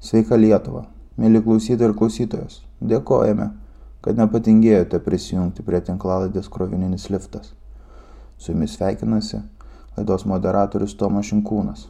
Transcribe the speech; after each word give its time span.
Sveika 0.00 0.38
Lietuva, 0.40 0.86
mėly 1.20 1.42
klausytojai 1.44 1.90
ir 1.90 1.96
klausytojos. 1.96 2.62
Dėkojame, 2.80 3.50
kad 4.00 4.16
nepatingėjote 4.16 4.96
prisijungti 5.04 5.64
prie 5.66 5.82
tinklalaidės 5.84 6.48
krovininis 6.48 7.10
liftas. 7.12 7.50
Su 8.40 8.54
jumis 8.54 8.78
sveikinasi 8.78 9.42
laidos 9.98 10.24
moderatorius 10.24 10.94
Tomas 10.96 11.28
Šinkūnas. 11.28 11.82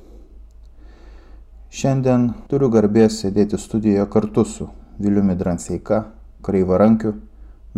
Šiandien 1.71 2.33
turiu 2.51 2.67
garbės 2.75 3.21
sėdėti 3.23 3.61
studijoje 3.63 4.09
kartu 4.11 4.43
su 4.43 4.67
Viliumi 4.99 5.37
Dranseika, 5.39 6.01
Kreivarankiu, 6.43 7.13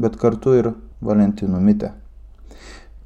bet 0.01 0.17
kartu 0.17 0.55
ir 0.57 0.71
Valentinu 1.05 1.61
Mite. 1.61 1.93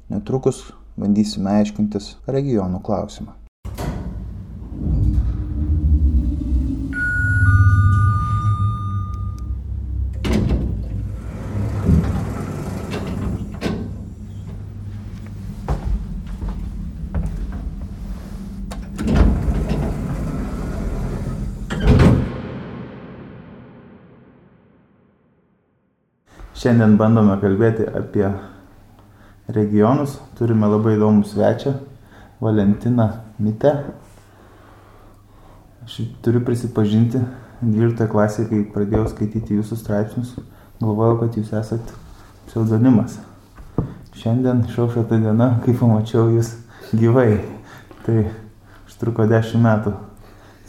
Netrukus 0.07 0.63
bandysime 0.95 1.57
aiškintis 1.59 2.13
regionų 2.31 2.79
klausimą. 2.87 3.35
Šiandien 26.57 26.95
bandome 26.97 27.35
kalbėti 27.37 27.85
apie 27.85 28.25
regionus. 29.53 30.15
Turime 30.39 30.65
labai 30.71 30.95
įdomų 30.95 31.27
svečią, 31.29 31.75
Valentiną 32.41 33.11
Mite. 33.37 33.73
Aš 35.85 35.99
turiu 36.25 36.41
prisipažinti, 36.45 37.21
12 37.61 38.09
klasėje, 38.09 38.47
kai 38.49 38.63
pradėjau 38.73 39.05
skaityti 39.13 39.59
jūsų 39.59 39.77
straipsnius, 39.83 40.33
galvojau, 40.81 41.19
kad 41.21 41.37
jūs 41.37 41.53
esat 41.61 41.93
pseudonimas. 42.49 43.19
Šiandien 44.17 44.65
išaušo 44.65 45.05
ta 45.05 45.21
diena, 45.21 45.53
kai 45.61 45.77
pamačiau 45.77 46.31
jūs 46.33 46.55
gyvai. 46.97 47.37
Tai 48.01 48.19
užtruko 48.89 49.29
10 49.29 49.61
metų 49.61 49.93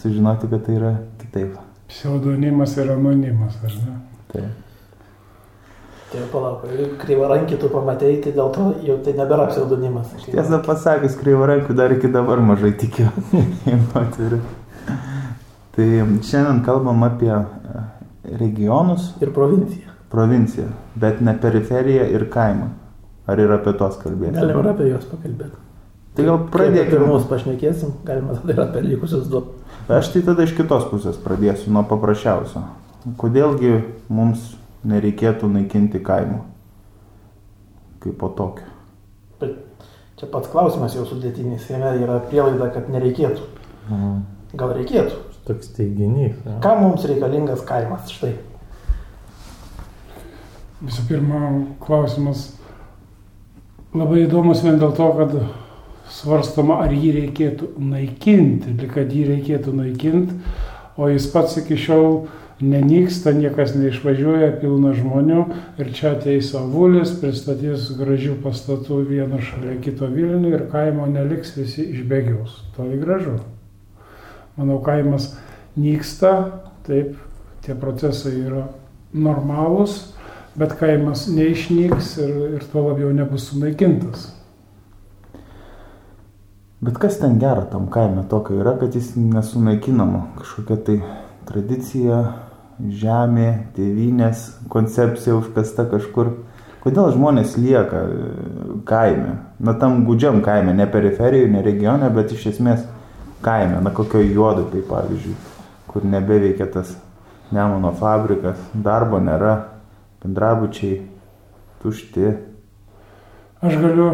sužinoti, 0.02 0.52
kad 0.52 0.68
tai 0.68 0.78
yra 0.78 0.94
kitaip. 1.24 1.58
Pseudonimas 1.88 2.76
ir 2.76 2.92
anonimas, 2.92 3.56
ar 3.64 3.76
ne? 3.82 4.00
Taip. 4.28 4.67
Tai 6.08 6.22
palauk, 6.32 6.62
kreivą 7.02 7.26
rankį 7.28 7.58
tu 7.60 7.68
pamatėjai, 7.68 8.20
tai 8.24 8.30
dėl 8.32 8.48
to 8.54 8.70
jau 8.86 8.94
tai 9.04 9.12
nebėra 9.18 9.44
pseudonimas. 9.50 10.14
Tiesą 10.24 10.62
pasakius, 10.64 11.18
kreivą 11.20 11.48
rankų 11.50 11.76
dar 11.76 11.92
iki 11.92 12.08
dabar 12.12 12.40
mažai 12.40 12.70
tikiu. 12.80 13.10
tai 15.76 15.88
šiandien 16.24 16.62
kalbam 16.64 17.04
apie 17.04 17.34
e, 17.34 17.42
regionus. 18.40 19.10
Ir 19.20 19.34
provinciją. 19.36 19.92
Provinciją, 20.08 20.70
bet 20.96 21.20
ne 21.20 21.34
periferiją 21.36 22.08
ir 22.16 22.24
kaimą. 22.32 22.70
Ar 23.28 23.42
ir 23.44 23.52
apie 23.52 23.74
tos 23.76 23.98
kalbėti? 24.00 24.38
Galima 24.38 24.62
ir 24.64 24.70
apie 24.72 24.86
juos 24.88 25.04
pakalbėti. 25.10 25.60
Tai 26.16 26.24
gal 26.24 26.38
pradėkime. 26.54 27.02
Apie 27.02 27.10
mus 27.12 27.26
pašnekėsim, 27.28 27.92
galima 28.08 28.38
tada 28.38 28.54
ir 28.54 28.62
apie 28.64 28.80
likusius 28.86 29.28
du. 29.28 29.44
Aš 29.92 30.08
tai 30.14 30.24
tada 30.24 30.48
iš 30.48 30.56
kitos 30.56 30.88
pusės 30.88 31.20
pradėsiu, 31.20 31.68
nuo 31.76 31.84
paprasčiausio. 31.86 32.64
Kodėlgi 33.20 33.74
mums 34.08 34.56
nereikėtų 34.88 35.50
naikinti 35.52 36.00
kaimo 36.04 36.44
kaip 38.02 38.18
po 38.18 38.28
tokio. 38.28 38.66
Bet 39.40 39.56
čia 40.18 40.28
pats 40.32 40.50
klausimas 40.52 40.94
jau 40.94 41.06
sudėtinis, 41.06 41.66
jame 41.70 41.96
yra 42.02 42.20
prielaida, 42.30 42.70
kad 42.74 42.90
nereikėtų. 42.92 43.48
Mhm. 43.88 44.20
Gal 44.58 44.74
reikėtų? 44.76 45.24
Toks 45.48 45.72
teiginys. 45.76 46.36
Ja. 46.44 46.58
Kam 46.64 46.82
mums 46.84 47.04
reikalingas 47.08 47.64
kaimas? 47.66 48.10
Štai. 48.12 48.34
Visų 50.78 51.04
pirma, 51.08 51.40
klausimas 51.82 52.52
labai 53.96 54.22
įdomus 54.26 54.62
vien 54.62 54.78
dėl 54.78 54.92
to, 54.94 55.08
kad 55.18 55.34
svarstama, 56.12 56.78
ar 56.84 56.92
jį 56.94 57.12
reikėtų 57.16 57.72
naikinti, 57.82 58.76
kad 58.92 59.10
jį 59.12 59.24
reikėtų 59.32 59.74
naikinti, 59.74 60.38
o 60.96 61.08
jis 61.10 61.26
pats 61.32 61.58
iki 61.60 61.76
šiol 61.80 62.20
nenyksta, 62.60 63.32
niekas 63.36 63.74
neišvažiuoja, 63.78 64.50
pilna 64.62 64.92
žmonių 64.96 65.42
ir 65.78 65.90
čia 65.94 66.12
ateis 66.16 66.50
avulis, 66.58 67.12
pristatys 67.20 67.90
gražių 67.98 68.38
pastatų 68.42 69.02
vieną 69.08 69.40
šalia 69.44 69.76
kito 69.82 70.08
Vilnių 70.10 70.54
ir 70.56 70.64
kaimo 70.72 71.06
neliks, 71.10 71.54
visi 71.58 71.86
išbėgiaus. 71.94 72.58
Toli 72.76 72.98
gražu. 72.98 73.38
Manau, 74.58 74.80
kaimas 74.82 75.36
nyksta, 75.78 76.32
taip, 76.86 77.14
tie 77.62 77.76
procesai 77.78 78.34
yra 78.40 78.64
normalūs, 79.14 80.00
bet 80.58 80.74
kaimas 80.80 81.28
neišnyks 81.30 82.16
ir, 82.24 82.34
ir 82.58 82.66
tuo 82.72 82.88
labiau 82.88 83.12
nebus 83.14 83.46
sunaikintas. 83.52 84.32
Bet 86.82 86.98
kas 87.02 87.18
ten 87.18 87.38
gera 87.42 87.64
tam 87.70 87.88
kaime 87.90 88.22
tokio 88.30 88.60
yra, 88.60 88.76
kad 88.78 88.94
jis 88.94 89.14
nesunaikinama 89.18 90.28
kažkokia 90.38 90.76
tai 90.86 90.98
tradicija, 91.48 92.18
žemė, 92.78 93.48
tėvynės 93.76 94.44
koncepcija 94.70 95.36
užkasta 95.38 95.88
kažkur. 95.90 96.32
Kodėl 96.84 97.10
žmonės 97.14 97.56
lieka 97.58 98.04
e, 98.06 98.28
kaime? 98.88 99.34
Na 99.58 99.74
tam 99.74 100.04
gudžiam 100.06 100.40
kaime, 100.46 100.72
ne 100.76 100.86
periferijoje, 100.86 101.50
ne 101.50 101.62
regione, 101.64 102.08
bet 102.14 102.32
iš 102.32 102.46
esmės 102.54 102.84
kaime, 103.44 103.80
na 103.82 103.90
kokio 103.94 104.22
juodo, 104.22 104.68
tai 104.70 104.84
pavyzdžiui, 104.86 105.34
kur 105.90 106.06
nebeveikia 106.06 106.68
tas 106.70 106.94
nemono 107.54 107.92
fabrikas, 107.98 108.60
darbo 108.74 109.18
nėra, 109.22 109.56
bendrabučiai 110.22 111.00
tušti. 111.82 112.34
Aš 113.58 113.78
galiu 113.82 114.10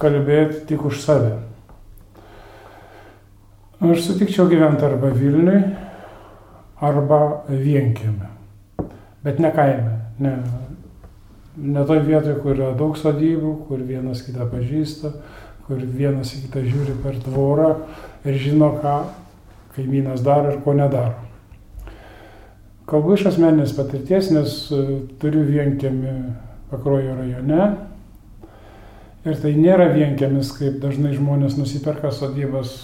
kalbėti 0.00 0.64
tik 0.70 0.86
už 0.88 1.02
save. 1.04 1.34
Aš 3.76 4.06
sutikčiau 4.06 4.48
gyventi 4.48 4.86
arba 4.88 5.10
Vilniui, 5.12 5.60
arba 6.80 7.42
vienkieme. 7.48 8.30
Bet 9.24 9.38
ne 9.38 9.50
kaime, 9.50 9.98
ne, 10.22 10.36
ne 11.56 11.84
toj 11.86 12.02
vietoje, 12.06 12.36
kur 12.42 12.54
yra 12.54 12.72
daug 12.78 12.98
sodybų, 12.98 13.52
kur 13.68 13.82
vienas 13.82 14.22
kitą 14.26 14.46
pažįsta, 14.50 15.12
kur 15.66 15.80
vienas 15.82 16.34
kitą 16.36 16.62
žiūri 16.66 16.98
per 17.02 17.16
tvorą 17.24 17.70
ir 18.26 18.36
žino, 18.38 18.74
ką 18.82 18.98
kaimynas 19.76 20.22
daro 20.24 20.52
ir 20.52 20.60
ko 20.64 20.76
nedaro. 20.76 21.16
Kalbu 22.86 23.16
iš 23.16 23.26
asmeninės 23.32 23.74
patirties, 23.74 24.30
nes 24.30 24.52
e, 24.70 24.82
turiu 25.18 25.42
vienkiemį 25.48 26.12
Pakruojo 26.70 27.16
rajone. 27.18 27.64
Ir 29.26 29.40
tai 29.42 29.56
nėra 29.58 29.88
vienkiemis, 29.90 30.52
kaip 30.54 30.78
dažnai 30.82 31.16
žmonės 31.16 31.56
nusiperka 31.58 32.12
sodybas 32.14 32.76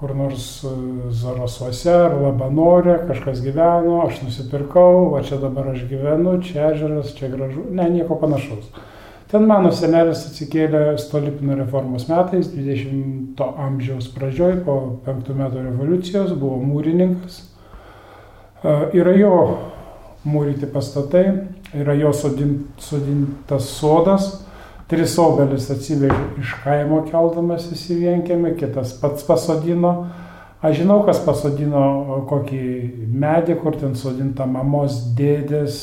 kur 0.00 0.14
nors 0.16 0.64
e, 0.64 0.68
Zarasuose 1.12 1.92
ar 1.92 2.14
Labanore 2.22 2.96
kažkas 3.08 3.42
gyveno, 3.44 3.98
aš 4.06 4.22
nusipirkau, 4.24 5.10
o 5.12 5.20
čia 5.20 5.36
dabar 5.42 5.68
aš 5.74 5.84
gyvenu, 5.90 6.38
čia 6.44 6.70
ežeras, 6.72 7.12
čia 7.18 7.28
gražu, 7.28 7.66
ne, 7.70 7.84
nieko 7.92 8.16
panašaus. 8.20 8.70
Ten 9.30 9.44
mano 9.46 9.70
senelis 9.76 10.24
atsikėlė 10.26 10.96
Stolipino 10.98 11.54
reformos 11.58 12.08
metais, 12.08 12.48
20-o 12.50 13.50
amžiaus 13.66 14.08
pradžioj, 14.16 14.62
po 14.64 14.78
5 15.04 15.28
metų 15.36 15.66
revoliucijos, 15.68 16.32
buvo 16.32 16.56
mūrininkas. 16.64 17.42
E, 18.64 18.74
yra 18.96 19.12
jo 19.20 19.34
mūryti 20.24 20.68
pastatai, 20.72 21.26
yra 21.76 21.92
jo 22.00 22.14
sodintas 22.16 23.68
sodas, 23.76 24.32
Tris 24.90 25.12
obelis 25.22 25.68
atsivežė 25.70 26.40
iš 26.42 26.56
kaimo 26.64 27.04
keldamas 27.06 27.68
į 27.70 27.98
vienkėmį, 28.00 28.56
kitas 28.58 28.96
pats 28.98 29.22
pasodino. 29.22 29.92
Aš 30.66 30.80
žinau, 30.80 30.96
kas 31.06 31.20
pasodino 31.22 32.24
kokį 32.28 32.64
medį, 33.22 33.54
kur 33.62 33.78
ten 33.78 33.94
sodinta 33.94 34.48
mamos 34.50 34.98
dėdės 35.16 35.76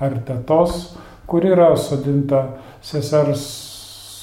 ar 0.00 0.16
tetos, 0.24 0.94
kur 1.28 1.44
yra 1.44 1.74
sodinta 1.76 2.40
sesers 2.82 3.44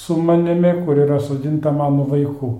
su 0.02 0.18
manimi, 0.18 0.74
kur 0.84 0.98
yra 0.98 1.20
sodinta 1.22 1.70
mano 1.70 2.08
vaikų. 2.10 2.50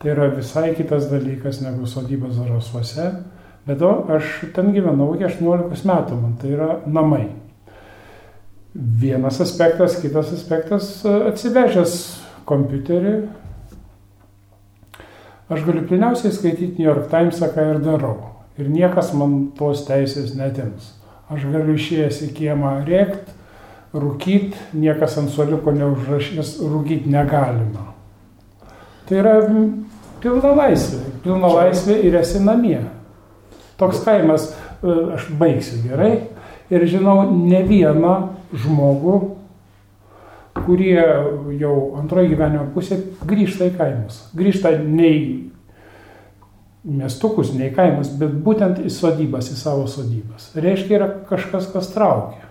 Tai 0.00 0.14
yra 0.14 0.30
visai 0.32 0.72
kitas 0.78 1.10
dalykas 1.12 1.60
negu 1.60 1.84
sodyba 1.90 2.32
Zarasuose. 2.32 3.10
Bet 3.68 3.82
to 3.82 3.92
aš 4.16 4.46
ten 4.56 4.72
gyvenau 4.72 5.12
iki 5.12 5.28
18 5.28 5.84
metų, 5.92 6.18
man 6.22 6.38
tai 6.40 6.56
yra 6.56 6.78
namai. 6.88 7.26
Vienas 8.74 9.40
aspektas, 9.40 9.96
kitas 9.96 10.32
aspektas 10.32 10.90
e, 11.00 11.12
atsivežęs 11.30 11.94
kompiuterį. 12.48 13.14
Aš 15.48 15.64
galiu 15.64 15.86
pliniausiai 15.88 16.34
skaityti 16.36 16.76
New 16.76 16.84
York 16.84 17.08
Timesą, 17.08 17.48
ką 17.54 17.64
ir 17.72 17.80
darau. 17.80 18.34
Ir 18.60 18.68
niekas 18.68 19.14
man 19.16 19.54
tos 19.56 19.86
teisės 19.88 20.34
netims. 20.36 20.92
Aš 21.32 21.48
galiu 21.48 21.78
išėjęs 21.78 22.20
į 22.26 22.30
kiemą 22.36 22.74
rėkti, 22.84 23.32
rūkyti, 23.96 24.60
niekas 24.76 25.16
ant 25.20 25.32
suoliuko 25.32 25.72
neužrašys, 25.72 26.58
rūkyti 26.60 27.08
negalima. 27.08 27.94
Tai 29.08 29.20
yra 29.22 29.36
pilna 30.20 30.52
laisvė. 30.60 31.06
Pilna 31.24 31.54
laisvė 31.56 32.02
ir 32.04 32.20
esi 32.20 32.44
namie. 32.44 32.82
Toks 33.80 34.04
kaimas, 34.04 34.50
e, 34.82 34.92
aš 35.16 35.30
baigsiu 35.40 35.80
gerai, 35.88 36.18
ir 36.68 36.84
žinau 36.84 37.22
ne 37.32 37.62
vieną 37.64 38.18
žmogų, 38.52 39.18
kurie 40.58 40.98
jau 41.60 41.74
antroji 41.98 42.32
gyvenimo 42.32 42.66
pusė 42.74 42.98
grįžta 43.28 43.68
į 43.68 43.76
kaimus. 43.78 44.24
Grįžta 44.36 44.74
ne 44.82 45.12
į 45.12 45.22
miestukus, 46.88 47.52
ne 47.54 47.68
į 47.68 47.76
kaimus, 47.76 48.10
bet 48.18 48.34
būtent 48.44 48.82
į 48.82 48.92
sodybas, 48.92 49.50
į 49.52 49.58
savo 49.60 49.86
sodybas. 49.90 50.50
Reiškia, 50.56 50.98
yra 50.98 51.08
kažkas, 51.28 51.68
kas 51.72 51.90
traukia. 51.94 52.44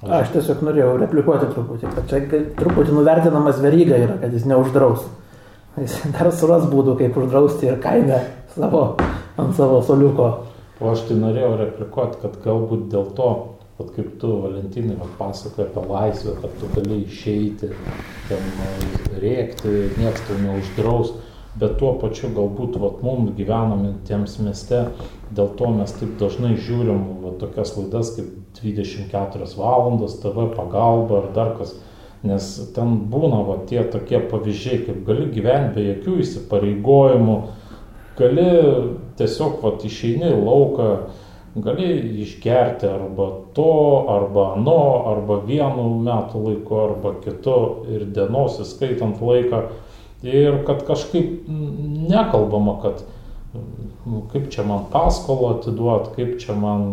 Aš 0.00 0.30
tiesiog 0.32 0.62
norėjau 0.64 0.94
replikuoti 1.02 1.50
truputį, 1.50 1.90
kad 1.92 2.06
čia 2.08 2.44
truputį 2.56 2.94
nuvertinamas 2.96 3.58
veryga 3.60 3.98
yra, 4.00 4.14
kad 4.22 4.32
jis 4.32 4.46
neuždraus. 4.48 5.04
Jis 5.76 5.98
dar 6.14 6.30
suras 6.32 6.64
būdų, 6.70 6.96
kaip 6.98 7.18
uždrausti 7.20 7.68
ir 7.68 7.76
kaime 7.84 8.22
savo, 8.54 8.96
ant 9.38 9.52
savo 9.58 9.82
soliuko. 9.84 10.30
O 10.80 10.88
aš 10.94 11.02
tai 11.10 11.18
norėjau 11.20 11.56
replikuoti, 11.60 12.22
kad 12.22 12.36
galbūt 12.40 12.86
dėl 12.92 13.10
to, 13.16 13.30
kad 13.76 13.90
kaip 13.96 14.14
tu, 14.20 14.30
Valentinai, 14.40 14.96
pasakoji 15.18 15.66
apie 15.66 15.82
laisvę, 15.88 16.36
kad 16.40 16.54
tu 16.60 16.70
gali 16.72 17.02
išeiti, 17.04 17.68
ten 18.30 18.46
rėkti, 19.20 19.74
niekas 20.00 20.24
tau 20.24 20.38
neuždraus, 20.40 21.12
bet 21.60 21.76
tuo 21.80 21.92
pačiu 22.00 22.30
galbūt 22.36 22.80
vat, 22.80 23.02
mums 23.04 23.34
gyvenamintiems 23.36 24.38
mieste, 24.44 24.86
dėl 25.36 25.52
to 25.60 25.70
mes 25.76 25.92
taip 26.00 26.16
dažnai 26.20 26.54
žiūrim 26.56 27.04
vat, 27.26 27.38
tokias 27.42 27.76
laidas 27.76 28.14
kaip 28.16 28.32
24 28.62 29.52
valandos, 29.60 30.16
TV 30.24 30.48
pagalba 30.56 31.20
ar 31.20 31.30
dar 31.36 31.54
kas, 31.60 31.76
nes 32.24 32.50
ten 32.76 33.02
būna 33.12 33.44
va, 33.48 33.60
tie 33.68 33.84
tokie 33.84 34.20
pavyzdžiai, 34.32 34.84
kaip 34.86 35.04
gali 35.08 35.28
gyventi 35.34 35.76
be 35.76 35.88
jokių 35.90 36.20
įsipareigojimų, 36.24 37.40
gali 38.20 38.46
tiesiog 39.18 39.60
vat, 39.64 39.84
išeini 39.84 40.30
į 40.30 40.38
lauką, 40.44 40.88
gali 41.64 41.88
išgerti 42.22 42.88
arba 42.88 43.28
to, 43.56 43.70
arba 44.12 44.52
ano, 44.54 44.80
arba 45.10 45.40
vienu 45.46 45.88
metų 46.04 46.44
laiku, 46.46 46.80
arba 46.84 47.14
kitu 47.24 47.56
ir 47.90 48.06
dienos 48.14 48.60
įskaitant 48.62 49.22
laiką. 49.24 49.64
Ir 50.26 50.60
kad 50.68 50.84
kažkaip 50.84 51.48
nekalbama, 51.48 52.76
kad 52.82 53.04
nu, 54.04 54.22
kaip 54.32 54.50
čia 54.52 54.66
man 54.68 54.84
paskolą 54.92 55.56
atiduot, 55.56 56.12
kaip 56.16 56.36
čia 56.42 56.54
man 56.54 56.90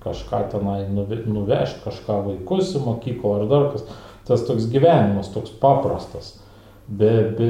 kažką 0.00 0.44
tenai 0.54 0.84
nuvežti, 0.88 1.82
kažką 1.84 2.22
vaikus 2.28 2.70
į 2.78 2.84
mokyklą 2.86 3.40
ar 3.40 3.50
dar 3.50 3.72
kas. 3.74 3.88
Tas 4.30 4.44
toks 4.46 4.68
gyvenimas, 4.70 5.32
toks 5.34 5.50
paprastas 5.58 6.36
be, 6.90 7.10
be, 7.38 7.48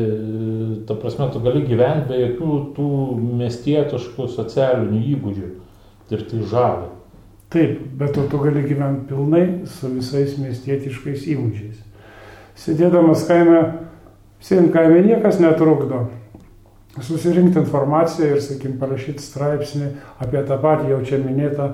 ta 0.88 0.94
prasme, 0.94 1.28
tu 1.32 1.42
gali 1.44 1.64
gyventi 1.66 2.08
be 2.10 2.20
jokių 2.20 2.56
tų 2.76 2.88
miestietiškų 3.40 4.28
socialinių 4.36 5.02
įgūdžių 5.14 5.50
ir 6.14 6.24
tai 6.30 6.40
žavi. 6.52 6.88
Taip, 7.50 7.78
bet 7.98 8.14
tu 8.14 8.40
gali 8.42 8.64
gyventi 8.68 9.08
pilnai 9.10 9.44
su 9.66 9.90
visais 9.96 10.36
miestietiškais 10.38 11.26
įgūdžiais. 11.34 11.78
Sėdėdamas 12.60 13.24
kaime, 13.26 13.62
sėdint 14.44 14.74
kaime 14.74 15.00
niekas 15.06 15.40
netrukdo 15.42 16.08
susirinkti 17.00 17.62
informaciją 17.62 18.34
ir, 18.34 18.44
sakykim, 18.44 18.76
parašyti 18.80 19.22
straipsnį 19.22 19.94
apie 20.20 20.42
tą 20.46 20.58
patį 20.60 20.92
jau 20.92 21.00
čia 21.06 21.20
minėtą 21.22 21.70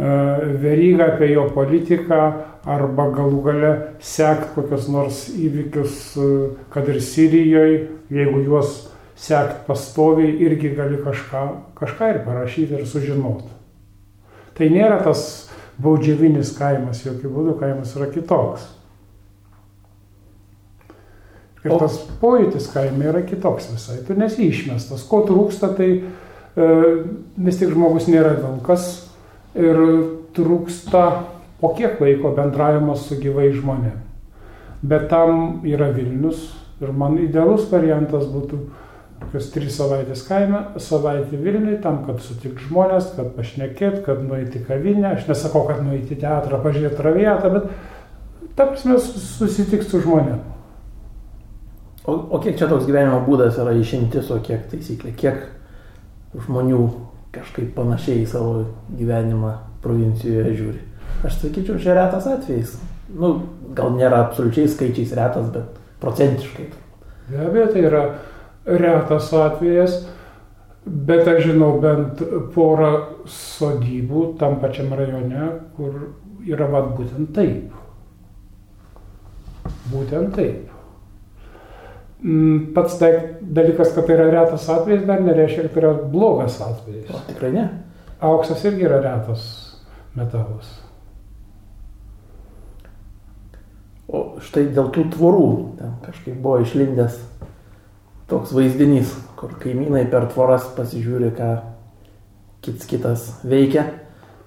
E, 0.00 0.38
verygą 0.58 1.04
apie 1.04 1.32
jo 1.32 1.44
politiką 1.50 2.32
arba 2.68 3.08
galų 3.14 3.42
gale 3.44 3.72
sekt 4.04 4.54
kokius 4.54 4.88
nors 4.92 5.26
įvykius, 5.32 5.94
e, 6.16 6.30
kad 6.72 6.88
ir 6.88 7.00
Sirijoje, 7.02 7.86
jeigu 8.12 8.42
juos 8.44 8.90
sekt 9.20 9.66
pastoviai, 9.68 10.32
irgi 10.44 10.74
gali 10.76 11.00
kažką, 11.04 11.44
kažką 11.78 12.10
ir 12.14 12.20
parašyti 12.26 12.78
ir 12.78 12.86
sužinoti. 12.88 13.48
Tai 14.56 14.68
nėra 14.72 15.00
tas 15.04 15.22
baudžiavinis 15.80 16.52
kaimas, 16.58 17.04
jokių 17.06 17.32
būdų 17.32 17.56
kaimas 17.60 17.94
yra 17.96 18.10
kitoks. 18.12 18.68
Ir 21.60 21.76
tas 21.76 21.98
pojūtis 22.22 22.70
kaime 22.72 23.10
yra 23.10 23.20
kitoks 23.24 23.68
visai, 23.74 23.98
tu 24.06 24.16
nesi 24.16 24.46
išmestas. 24.48 25.04
Ko 25.08 25.20
trūksta, 25.28 25.74
tai 25.76 25.90
e, 26.00 26.68
vis 27.36 27.60
tik 27.60 27.72
žmogus 27.74 28.08
nėra 28.08 28.32
vilkas, 28.38 28.86
ir 29.54 29.76
trūksta 30.36 31.04
po 31.60 31.72
kiek 31.76 32.00
laiko 32.00 32.34
bendravimas 32.36 33.06
su 33.08 33.18
gyvai 33.20 33.50
žmonėm. 33.54 33.98
Bet 34.82 35.08
tam 35.10 35.60
yra 35.68 35.90
Vilnius 35.92 36.48
ir 36.80 36.92
man 36.96 37.18
idealus 37.20 37.66
variantas 37.72 38.24
būtų 38.30 38.60
kokios 39.20 39.50
trys 39.52 39.76
savaitės 39.76 40.22
kaime, 40.26 40.62
savaitė 40.80 41.38
Vilniui, 41.40 41.76
tam, 41.84 42.00
kad 42.06 42.22
sutikti 42.24 42.64
žmonės, 42.68 43.12
kad 43.16 43.34
pašnekėt, 43.36 44.00
kad 44.06 44.22
nueiti 44.24 44.62
kavinę. 44.64 45.12
Aš 45.14 45.28
nesakau, 45.28 45.66
kad 45.68 45.82
nueiti 45.84 46.16
teatrą, 46.18 46.62
pažiūrėti 46.64 46.98
traviatą, 46.98 47.52
bet 47.54 48.56
ta 48.56 48.66
prasme 48.70 48.96
susitikti 49.04 49.86
su 49.86 50.00
žmonėm. 50.02 50.40
O, 52.08 52.16
o 52.16 52.40
kiek 52.42 52.56
čia 52.58 52.66
toks 52.70 52.88
gyvenimo 52.88 53.20
būdas 53.26 53.60
yra 53.60 53.76
išimtis, 53.76 54.32
o 54.32 54.40
kiek 54.42 54.64
taisyklė, 54.72 55.12
kiek 55.20 55.44
žmonių 56.46 56.80
kažkaip 57.34 57.74
panašiai 57.76 58.24
į 58.24 58.30
savo 58.30 58.54
gyvenimą 58.96 59.52
provincijoje 59.84 60.54
žiūri. 60.56 60.80
Aš 61.24 61.36
sakyčiau, 61.42 61.76
čia 61.80 61.94
retas 61.98 62.28
atvejis. 62.30 62.78
Nu, 63.12 63.34
gal 63.76 63.92
nėra 63.96 64.22
absoliučiai 64.24 64.70
skaičiais 64.70 65.12
retas, 65.18 65.50
bet 65.52 65.76
procentiškai. 66.00 66.70
Be 67.30 67.42
abejo, 67.44 67.66
tai 67.74 67.84
yra 67.84 68.02
retas 68.64 69.28
atvejas, 69.36 69.98
bet 70.84 71.28
aš 71.28 71.44
žinau 71.50 71.74
bent 71.82 72.22
porą 72.54 72.92
sodybų 73.28 74.24
tam 74.40 74.58
pačiam 74.62 74.94
rajone, 74.96 75.52
kur 75.76 76.00
yra 76.48 76.68
vad 76.72 76.94
būtent 76.96 77.34
taip. 77.36 77.70
Būtent 79.92 80.34
taip. 80.38 80.66
Mm, 82.20 82.72
pats 82.76 82.98
tai 83.00 83.12
dalykas, 83.40 83.94
kad 83.94 84.06
tai 84.06 84.16
yra 84.18 84.28
retas 84.32 84.68
atvejis, 84.68 85.06
dar 85.08 85.22
nereiškia, 85.24 85.68
kad 85.68 85.76
tai 85.76 85.84
yra 85.84 85.94
blogas 86.12 86.60
atvejis. 86.64 87.08
O 87.12 87.22
tikrai 87.28 87.52
ne. 87.54 87.66
Auksas 88.20 88.64
irgi 88.68 88.88
yra 88.88 89.00
retas 89.04 89.44
metalas. 90.16 90.89
O 94.10 94.40
štai 94.42 94.66
dėl 94.74 94.88
tų 94.90 95.06
tvorų, 95.14 95.48
ten 95.78 95.92
kažkaip 96.02 96.38
buvo 96.42 96.58
išlindęs 96.64 97.18
toks 98.30 98.54
vaizdinys, 98.54 99.12
kur 99.38 99.52
kaimynai 99.58 100.04
per 100.10 100.26
tvoras 100.30 100.66
pasižiūri, 100.74 101.30
ką 101.36 101.50
kits 102.64 102.88
kitas 102.90 103.28
veikia. 103.46 103.86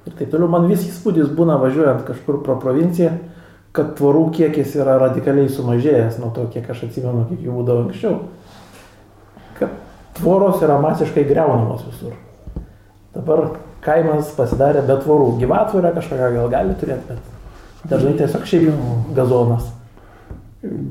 Ir 0.04 0.16
taip 0.20 0.34
toliau 0.34 0.52
man 0.52 0.68
vis 0.68 0.84
įspūdis 0.88 1.32
būna 1.36 1.56
važiuojant 1.62 2.04
kažkur 2.08 2.42
pro 2.44 2.58
provinciją, 2.60 3.14
kad 3.74 3.96
tvorų 3.98 4.26
kiekis 4.36 4.76
yra 4.78 4.98
radikaliai 5.02 5.50
sumažėjęs 5.52 6.20
nuo 6.22 6.34
to, 6.36 6.46
kiek 6.52 6.68
aš 6.70 6.86
atsimenu, 6.90 7.24
kiek 7.32 7.48
jų 7.48 7.56
būdavo 7.56 7.86
anksčiau. 7.88 8.20
Kad 9.58 9.80
tvoros 10.20 10.60
yra 10.66 10.78
masiškai 10.84 11.24
greunamos 11.30 11.86
visur. 11.88 12.18
Dabar 13.16 13.48
kaimas 13.86 14.32
pasidarė 14.38 14.84
be 14.88 15.00
tvorų. 15.00 15.38
Gyvatvorę 15.42 15.94
kažkokią 15.96 16.34
gal 16.36 16.52
gali 16.52 16.76
turėti, 16.80 17.16
bet 17.16 17.33
dažnai 17.90 18.16
tiesiog 18.18 18.48
šiaip 18.48 19.14
gazonas. 19.16 19.70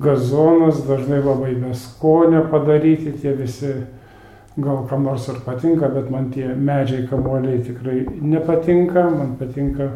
Gazonas 0.02 0.82
dažnai 0.84 1.22
labai 1.24 1.54
beskonė 1.56 2.44
padaryti, 2.52 3.14
tie 3.22 3.32
visi 3.36 3.72
gal 4.60 4.82
kam 4.88 5.06
nors 5.08 5.28
ir 5.32 5.40
patinka, 5.46 5.88
bet 5.88 6.10
man 6.12 6.28
tie 6.32 6.50
medžiai 6.52 7.06
kamuoliai 7.08 7.62
tikrai 7.64 8.02
nepatinka, 8.20 9.06
man 9.10 9.36
patinka 9.40 9.88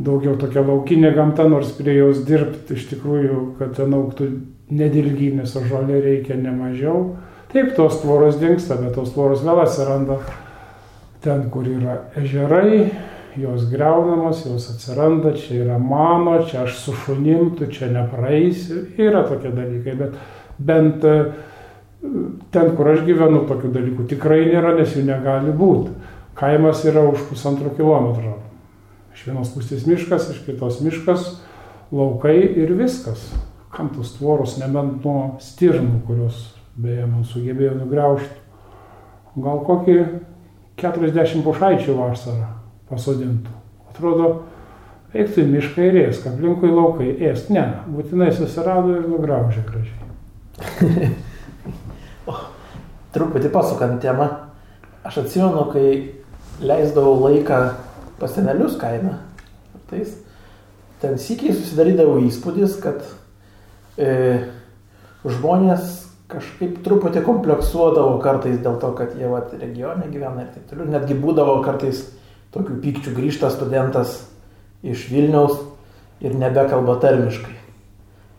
daugiau 0.00 0.36
tokia 0.40 0.64
laukinė 0.64 1.14
gamta, 1.16 1.46
nors 1.48 1.72
prie 1.78 1.96
jos 1.96 2.24
dirbti 2.28 2.76
iš 2.76 2.90
tikrųjų, 2.92 3.40
kad 3.58 3.72
ten 3.78 3.96
auktų 3.96 4.28
nedilgynės, 4.70 5.56
o 5.56 5.64
žolė 5.66 6.00
reikia 6.04 6.36
nemažiau. 6.40 7.16
Taip, 7.50 7.72
tos 7.76 7.98
tvoros 8.04 8.38
dinksta, 8.38 8.76
bet 8.78 8.94
tos 8.94 9.10
tvoros 9.14 9.42
vėl 9.42 9.64
atsiranda 9.64 10.20
ten, 11.24 11.48
kur 11.50 11.66
yra 11.68 11.96
ežerai, 12.20 12.84
jos 13.36 13.68
greunamos, 13.70 14.44
jos 14.46 14.70
atsiranda, 14.74 15.32
čia 15.38 15.62
yra 15.64 15.78
mano, 15.78 16.40
čia 16.48 16.64
aš 16.64 16.78
su 16.82 16.94
šunim, 17.04 17.54
tu 17.58 17.68
čia 17.70 17.90
nepraeisi, 17.92 18.82
yra 18.98 19.22
tokie 19.28 19.52
dalykai, 19.54 19.96
bet 19.98 20.18
bent 20.58 21.04
e, 21.04 21.16
ten, 22.50 22.74
kur 22.76 22.92
aš 22.94 23.04
gyvenu, 23.06 23.44
tokių 23.48 23.72
dalykų 23.76 24.06
tikrai 24.14 24.44
nėra, 24.48 24.74
nes 24.78 24.96
jų 24.96 25.06
negali 25.08 25.54
būti. 25.56 25.94
Kaimas 26.40 26.84
yra 26.88 27.02
už 27.04 27.26
pusantro 27.28 27.72
kilometro 27.76 28.38
Iš 29.10 29.26
vienos 29.26 29.50
pusės 29.52 29.82
miškas, 29.84 30.30
iš 30.32 30.44
kitos 30.46 30.78
miškas, 30.80 31.24
laukai 31.92 32.38
ir 32.62 32.70
viskas. 32.78 33.26
Kam 33.74 33.90
tos 33.92 34.14
tvoros, 34.16 34.54
nebent 34.62 35.04
nuo 35.04 35.34
stirnų, 35.42 35.98
kurios 36.06 36.38
beje 36.78 37.04
man 37.10 37.26
sugebėjo 37.26 37.74
nugriaužti. 37.82 38.38
Gal 39.36 39.60
kokį 39.66 39.98
40 40.80 41.44
pušaičių 41.44 41.98
vasarą 41.98 42.59
pasodintų. 42.90 43.54
Atrodo, 43.90 44.28
eiktų 45.14 45.44
į 45.44 45.48
mišką 45.54 45.88
ir 45.88 45.98
ėsk, 46.04 46.28
aplinkui 46.30 46.70
laukai 46.70 47.10
ėsk. 47.30 47.50
Ne, 47.54 47.64
būtinai 47.90 48.30
susirado 48.34 48.94
ir 48.98 49.08
nugraužė 49.10 49.64
gražiai. 49.66 51.10
o, 52.30 52.36
truputį 53.14 53.52
pasukant 53.54 54.00
temą, 54.02 54.28
aš 55.06 55.22
atsimenu, 55.24 55.66
kai 55.72 55.86
leisdavau 56.60 57.16
laiką 57.24 57.60
pas 58.20 58.34
senelius 58.36 58.76
kaime, 58.80 59.16
tais, 59.90 60.12
ten 61.00 61.16
sykiai 61.18 61.56
susidarydavo 61.56 62.18
įspūdis, 62.26 62.76
kad 62.82 63.00
e, 63.96 64.12
žmonės 65.24 65.96
kažkaip 66.30 66.78
truputį 66.84 67.24
kompleksuodavo 67.26 68.18
kartais 68.22 68.60
dėl 68.62 68.76
to, 68.82 68.92
kad 68.98 69.16
jie 69.18 69.28
vat, 69.30 69.52
regione 69.58 70.06
gyvena 70.12 70.44
ir 70.44 70.52
taip 70.54 70.68
toliau. 70.70 70.86
Netgi 70.92 71.16
būdavo 71.18 71.58
kartais 71.64 72.04
tokių 72.54 72.80
pykčių 72.82 73.14
grįžta 73.16 73.50
studentas 73.54 74.24
iš 74.82 75.08
Vilniaus 75.12 75.58
ir 76.20 76.34
nebekalba 76.36 76.98
tarmiškai. 77.02 77.56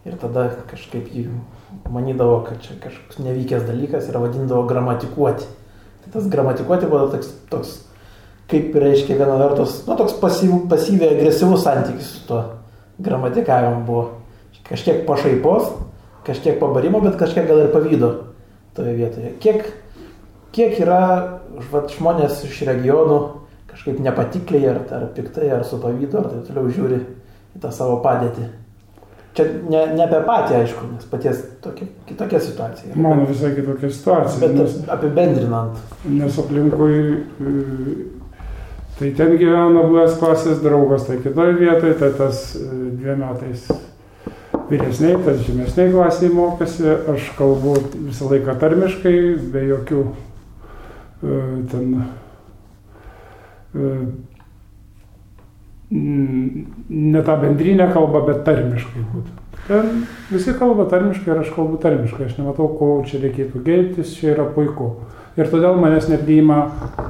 Ir 0.10 0.18
tada 0.18 0.48
kažkaip 0.72 1.12
jį 1.14 1.28
manydavo, 1.92 2.42
kad 2.48 2.62
čia 2.64 2.76
kažkoks 2.82 3.22
nevykęs 3.22 3.68
dalykas 3.68 4.10
ir 4.10 4.18
vadindavo 4.18 4.66
gramatikuoti. 4.70 5.46
Tai 6.02 6.14
tas 6.16 6.30
gramatikuoti 6.32 6.90
buvo 6.90 7.08
toks, 7.14 7.30
toks 7.52 7.76
kaip 8.52 8.74
reiškia 8.76 9.16
viena 9.20 9.38
vertus, 9.40 9.84
nu, 9.88 9.96
toks 10.00 10.18
pasyv, 10.20 10.66
pasyviai 10.72 11.16
agresyvus 11.16 11.64
santykis 11.64 12.10
su 12.16 12.26
tuo 12.28 12.42
gramatikavimu 13.02 13.86
buvo. 13.88 14.08
Kažkiek 14.68 15.06
pašaipos, 15.08 15.70
kažkiek 16.26 16.60
pabarimo, 16.60 17.02
bet 17.04 17.18
kažkiek 17.20 17.48
gal 17.48 17.64
ir 17.64 17.72
pavydo 17.74 18.12
toje 18.76 18.94
vietoje. 18.96 19.34
Kiek, 19.44 19.66
kiek 20.56 20.78
yra 20.80 21.02
vat, 21.72 21.92
žmonės 21.92 22.44
iš 22.48 22.62
regionų 22.70 23.20
kažkaip 23.72 24.00
nepatikliai 24.04 24.72
ar, 24.74 24.82
ar 24.96 25.06
piktai, 25.16 25.50
ar 25.56 25.66
su 25.68 25.80
pavydu, 25.82 26.20
ar 26.20 26.32
taip 26.32 26.50
toliau 26.50 26.72
žiūri 26.72 27.00
į 27.56 27.62
tą 27.64 27.72
savo 27.76 28.00
padėtį. 28.04 28.48
Čia 29.36 29.46
ne, 29.72 29.82
ne 29.96 30.04
apie 30.04 30.20
patį, 30.28 30.56
aišku, 30.60 30.88
nes 30.92 31.08
paties 31.08 31.38
tokia, 31.64 31.86
kitokia 32.10 32.40
situacija. 32.44 32.96
Mano 33.00 33.30
visai 33.30 33.54
kitokia 33.56 33.92
situacija. 33.96 34.42
Bet 34.42 34.58
nes, 34.58 34.74
apibendrinant. 34.92 35.78
Nes 36.12 36.40
aplinkui, 36.42 36.98
e, 37.40 37.54
tai 39.00 39.14
ten 39.16 39.38
gyvena 39.40 39.86
buvęs 39.86 40.18
klasės 40.20 40.60
draugas, 40.64 41.08
tai 41.08 41.22
kitoje 41.24 41.56
vietoje, 41.62 41.96
tai 42.02 42.12
tas 42.18 42.44
e, 42.60 42.68
dviem 43.00 43.24
metais 43.24 43.70
vyresniai, 44.72 45.22
tas 45.24 45.40
žemesniai 45.48 45.94
klasiai 45.96 46.34
mokėsi, 46.36 46.90
aš 47.16 47.32
kalbu 47.40 47.78
visą 48.10 48.28
laiką 48.34 48.58
tarmiškai, 48.60 49.16
be 49.54 49.64
jokių 49.70 50.04
e, 50.10 51.40
ten 51.72 51.88
ne 55.92 57.24
tą 57.24 57.38
bendrinę 57.42 57.88
kalbą, 57.94 58.26
bet 58.28 58.44
tarmiškai 58.48 59.04
būtų. 59.14 59.38
Ten 59.68 60.06
visi 60.32 60.54
kalba 60.58 60.88
tarmiškai 60.90 61.34
ir 61.34 61.42
aš 61.44 61.52
kalbu 61.56 61.78
tarmiškai, 61.82 62.26
aš 62.26 62.38
nematau, 62.40 62.70
ko 62.80 62.94
čia 63.08 63.20
reikėtų 63.22 63.62
gėdytis, 63.66 64.16
čia 64.18 64.32
yra 64.34 64.48
puiku. 64.56 64.94
Ir 65.40 65.48
todėl 65.52 65.78
manęs 65.80 66.10
nepriima 66.12 66.64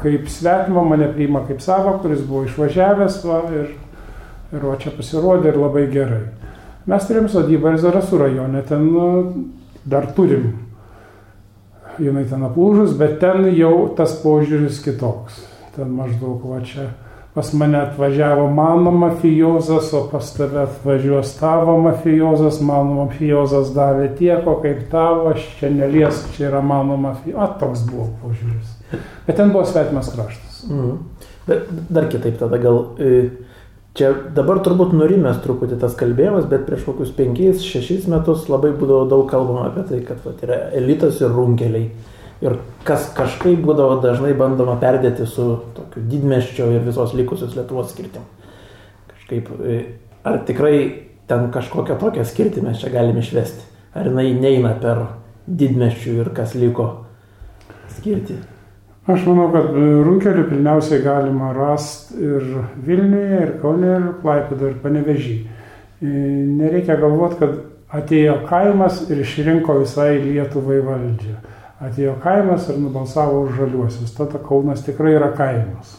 kaip 0.04 0.28
svetimo, 0.30 0.84
mane 0.86 1.08
priima 1.14 1.42
kaip 1.48 1.62
savo, 1.64 1.96
kuris 2.04 2.22
buvo 2.26 2.44
išvažiavęs 2.46 3.22
va, 3.26 3.40
ir, 3.56 3.72
ir 4.54 4.66
va 4.68 4.76
čia 4.82 4.94
pasirodė 4.94 5.54
ir 5.54 5.62
labai 5.62 5.88
gerai. 5.94 6.26
Mes 6.90 7.08
turim 7.08 7.30
sodybą 7.30 7.74
ir 7.74 7.82
Zarasų 7.82 8.20
rajone, 8.22 8.62
ten 8.68 8.86
nu, 8.90 9.08
dar 9.86 10.10
turim. 10.18 10.52
Jinai 12.02 12.26
ten 12.30 12.44
aplūžus, 12.46 12.94
bet 12.98 13.20
ten 13.22 13.46
jau 13.56 13.90
tas 13.98 14.14
požiūris 14.22 14.82
kitoks. 14.86 15.51
Ten 15.76 15.96
maždaug 15.96 16.44
va 16.50 16.60
čia 16.66 16.90
pas 17.34 17.54
mane 17.54 17.78
atvažiavo 17.80 18.50
mano 18.52 18.92
mafijozas, 18.92 19.94
o 19.94 20.02
pas 20.12 20.34
tave 20.36 20.66
atvažiuos 20.66 21.38
tavo 21.40 21.78
mafijozas, 21.80 22.60
mano 22.62 23.06
mafijozas 23.06 23.72
davė 23.76 24.10
tiek, 24.18 24.48
o 24.48 24.58
kaip 24.64 24.90
tavo, 24.92 25.30
aš 25.32 25.46
čia 25.60 25.70
nelies, 25.72 26.26
čia 26.36 26.50
yra 26.50 26.62
mano 26.62 26.98
mafijozas. 27.00 27.56
Toks 27.62 27.86
buvo 27.88 28.10
požiūris. 28.24 28.76
Bet 29.28 29.40
ten 29.40 29.54
buvo 29.56 29.64
svetimas 29.66 30.12
kraštas. 30.12 30.66
Mm. 30.68 30.98
Bet 31.48 31.72
dar 31.90 32.12
kitaip 32.12 32.36
tada 32.40 32.60
gal. 32.60 32.84
E, 33.00 33.30
čia 33.96 34.12
dabar 34.36 34.60
turbūt 34.64 34.92
nurimęs 34.96 35.40
truputį 35.44 35.80
tas 35.80 35.96
kalbėjimas, 36.00 36.48
bet 36.52 36.68
prieš 36.68 36.84
kokius 36.88 37.16
5-6 37.16 38.12
metus 38.12 38.48
labai 38.52 38.74
būdavo 38.76 39.08
daug 39.12 39.26
kalbama 39.32 39.70
apie 39.70 39.88
tai, 39.88 40.04
kad 40.08 40.20
vat, 40.28 40.44
yra 40.44 40.66
elitas 40.80 41.24
ir 41.24 41.32
runkeliai 41.32 41.90
ir 42.42 42.58
kas 42.86 43.10
kažkaip 43.18 43.62
būdavo 43.66 44.00
dažnai 44.02 44.34
bandoma 44.38 44.76
perdėti 44.82 45.28
su 45.30 45.48
tokiu 45.78 46.04
didmeščio 46.10 46.72
ir 46.74 46.86
visos 46.86 47.14
likusios 47.18 47.56
Lietuvos 47.58 47.92
skirtim. 47.94 48.26
Kažkaip, 49.12 49.52
e, 49.62 49.82
ar 50.26 50.42
tikrai 50.48 50.76
ten 51.30 51.52
kažkokią 51.54 52.00
tokią 52.02 52.26
skirtį 52.26 52.66
mes 52.66 52.82
čia 52.82 52.90
galime 52.94 53.22
išvesti? 53.22 53.68
Ar 53.94 54.10
jinai 54.10 54.32
neina 54.34 54.74
per 54.82 55.06
didmeščių 55.48 56.18
ir 56.24 56.32
kas 56.36 56.56
liko 56.58 56.88
skirti? 57.98 58.40
Aš 59.10 59.26
manau, 59.26 59.48
kad 59.54 59.72
runkelių 59.74 60.46
pirmiausiai 60.50 61.02
galima 61.02 61.50
rasti 61.58 62.20
ir 62.22 62.44
Vilniuje, 62.86 63.40
ir 63.46 63.56
Kaune, 63.62 63.96
ir 63.98 64.12
Klaipėdo, 64.22 64.70
ir 64.70 64.78
Panevežį. 64.82 65.38
E, 66.02 66.12
nereikia 66.58 66.98
galvoti, 67.02 67.40
kad 67.42 67.98
atėjo 68.02 68.38
kaimas 68.50 69.04
ir 69.12 69.22
išrinko 69.22 69.82
visai 69.82 70.16
Lietuvai 70.24 70.80
valdžią 70.86 71.40
atėjo 71.82 72.16
kaimas 72.22 72.70
ir 72.70 72.78
nubalsavo 72.82 73.46
už 73.48 73.58
žaliuosius. 73.58 74.14
Tada 74.18 74.42
Kaunas 74.44 74.84
tikrai 74.86 75.16
yra 75.18 75.32
kaimas. 75.38 75.98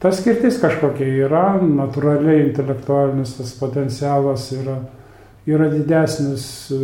Tas 0.00 0.16
skirtis 0.16 0.56
kažkokia 0.62 1.26
yra, 1.26 1.42
natūraliai 1.60 2.46
intelektualinis 2.46 3.34
tas 3.36 3.50
potencialas 3.60 4.46
yra, 4.56 4.78
yra 5.44 5.66
didesnis 5.68 6.46
e, 6.72 6.78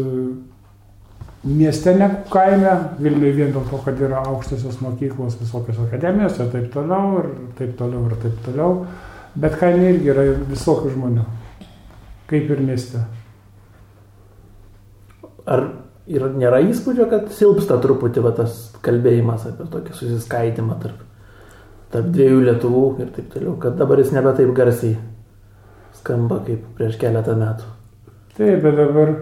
mieste 1.48 1.94
negu 1.96 2.26
kaime, 2.28 2.74
Vilniuje 3.00 3.32
vien 3.38 3.54
dėl 3.54 3.64
to, 3.70 3.80
kad 3.86 4.02
yra 4.04 4.20
aukštosios 4.20 4.82
mokyklos, 4.84 5.38
visokios 5.40 5.80
akademijos 5.86 6.36
ir 6.42 6.52
taip 6.52 6.68
toliau, 6.74 7.22
ir 7.22 7.32
taip 7.56 7.72
toliau, 7.80 8.04
ir 8.10 8.20
taip 8.20 8.44
toliau. 8.44 8.76
Bet 9.36 9.56
kaime 9.60 9.94
irgi 9.94 10.12
yra 10.12 10.26
visokių 10.52 10.92
žmonių, 10.92 11.24
kaip 12.28 12.52
ir 12.52 12.62
mieste. 12.68 13.00
Ar 15.46 15.70
ir 16.06 16.24
nėra 16.38 16.62
įspūdžio, 16.68 17.08
kad 17.10 17.28
silpsta 17.34 17.78
truputį 17.82 18.24
va, 18.24 18.32
tas 18.36 18.58
kalbėjimas 18.86 19.46
apie 19.50 19.66
tokį 19.72 19.94
susiskaidimą 19.98 20.78
tarp, 20.82 21.00
tarp 21.94 22.10
dviejų 22.14 22.42
lietuvų 22.50 22.84
ir 23.02 23.12
taip 23.16 23.30
toliau, 23.34 23.56
kad 23.62 23.78
dabar 23.80 24.02
jis 24.02 24.12
nebe 24.14 24.34
taip 24.38 24.52
garsiai 24.56 24.96
skamba 25.96 26.42
kaip 26.46 26.62
prieš 26.78 27.00
keletą 27.00 27.34
metų. 27.38 27.72
Taip, 28.36 28.60
bet 28.62 28.76
dabar 28.78 29.14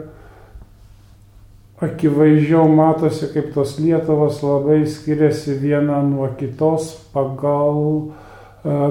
akivaizdžiau 1.85 2.69
matosi, 2.71 3.29
kaip 3.33 3.53
tos 3.55 3.79
Lietuvos 3.79 4.41
labai 4.45 4.85
skiriasi 4.88 5.57
viena 5.61 6.00
nuo 6.07 6.29
kitos 6.38 6.93
pagal 7.14 7.81
uh, 7.81 8.12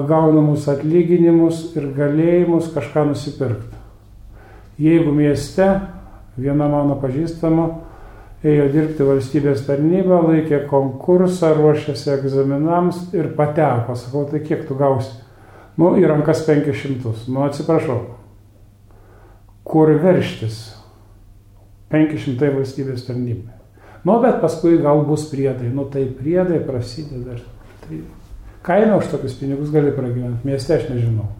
gaunamus 0.08 0.68
atlyginimus 0.70 1.70
ir 1.76 1.90
galėjimus 1.96 2.70
kažką 2.74 3.08
nusipirkti. 3.10 3.80
Jeigu 4.80 5.12
mieste 5.14 5.66
viena 6.36 6.68
mano 6.68 6.96
pažįstama 6.98 7.68
ėjo 8.44 8.68
dirbti 8.72 9.06
valstybės 9.08 9.64
tarnybą, 9.64 10.20
laikė 10.28 10.64
konkursą, 10.68 11.54
ruošėsi 11.56 12.12
egzaminams 12.18 13.00
ir 13.16 13.30
pateko. 13.38 13.96
Sakau, 13.96 14.26
tai 14.28 14.42
kiek 14.44 14.66
tu 14.68 14.76
gausi? 14.78 15.12
Nu, 15.80 15.94
į 15.98 16.06
rankas 16.10 16.44
500. 16.46 17.26
Nu, 17.32 17.42
atsiprašau. 17.48 18.00
Kur 19.64 19.94
verštis? 20.02 20.60
500 21.94 22.52
valstybės 22.54 23.06
tarnybai. 23.08 23.54
Nu, 24.04 24.18
bet 24.20 24.42
paskui 24.42 24.76
gal 24.82 25.00
bus 25.08 25.24
priedai. 25.30 25.70
Nu, 25.72 25.88
tai 25.88 26.04
priedai 26.12 26.60
prasideda. 26.66 27.38
Tai 27.84 28.02
kaina 28.66 28.98
už 29.00 29.08
tokius 29.12 29.38
pinigus 29.40 29.72
gali 29.72 29.94
pragyventi. 29.96 30.44
Mieste 30.44 30.76
aš 30.76 30.90
nežinau. 30.92 31.30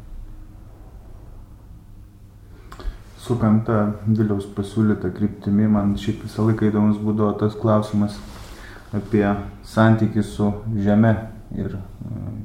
Sukant 3.25 3.65
tą 3.67 3.81
Viliaus 4.07 4.47
pasiūlytą 4.57 5.11
kryptimį, 5.17 5.69
man 5.73 5.95
šiaip 6.01 6.25
visą 6.27 6.45
laiką 6.45 6.69
įdomus 6.69 7.01
būdavo 7.01 7.33
tas 7.41 7.57
klausimas 7.57 8.19
apie 8.95 9.25
santykį 9.67 10.25
su 10.25 10.51
žeme 10.85 11.15
ir 11.57 11.77
e, 11.79 11.81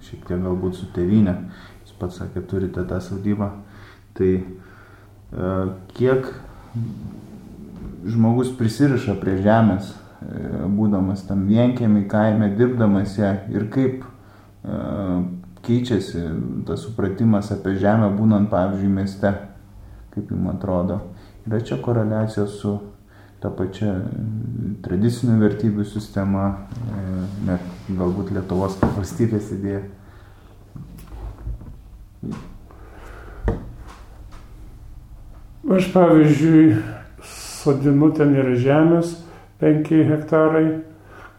šiek 0.06 0.24
tiek 0.28 0.40
galbūt 0.44 0.80
su 0.80 0.88
tėvynė. 0.96 1.36
Jūs 1.84 1.96
pats 2.00 2.20
sakė, 2.22 2.46
turite 2.48 2.86
tą 2.88 3.00
saudybą. 3.04 3.52
Tai 4.18 4.32
e, 4.40 5.52
kiek 5.98 6.32
žmogus 8.10 8.54
prisiriša 8.58 9.18
prie 9.20 9.40
žemės, 9.44 9.92
e, 10.24 10.64
būdamas 10.80 11.26
tam 11.28 11.44
vienkiami 11.50 12.06
kaime, 12.12 12.54
dirbdamas 12.56 13.18
ją 13.20 13.36
ir 13.52 13.68
kaip 13.74 14.08
keičiasi 15.64 16.20
tas 16.68 16.82
supratimas 16.84 17.48
apie 17.56 17.78
žemę, 17.80 18.10
būnant, 18.18 18.50
pavyzdžiui, 18.52 18.90
mieste 18.92 19.32
kaip 20.14 20.32
jums 20.32 20.54
atrodo. 20.54 21.00
Yra 21.48 21.62
čia 21.66 21.80
koreliacija 21.82 22.48
su 22.48 22.78
ta 23.40 23.52
pačia 23.56 23.94
tradicinių 24.84 25.38
vertybių 25.40 25.86
sistema, 25.88 26.50
e, 26.76 27.04
net 27.48 27.64
galbūt 27.88 28.34
Lietuvos 28.36 28.76
kaip 28.82 28.98
valstybės 29.00 29.54
idėja. 29.56 29.86
Aš 35.70 35.88
pavyzdžiui, 35.94 36.66
sodinu 37.30 38.10
ten 38.18 38.36
yra 38.36 38.58
žemės, 38.60 39.14
5 39.62 40.04
hektarai, 40.10 40.66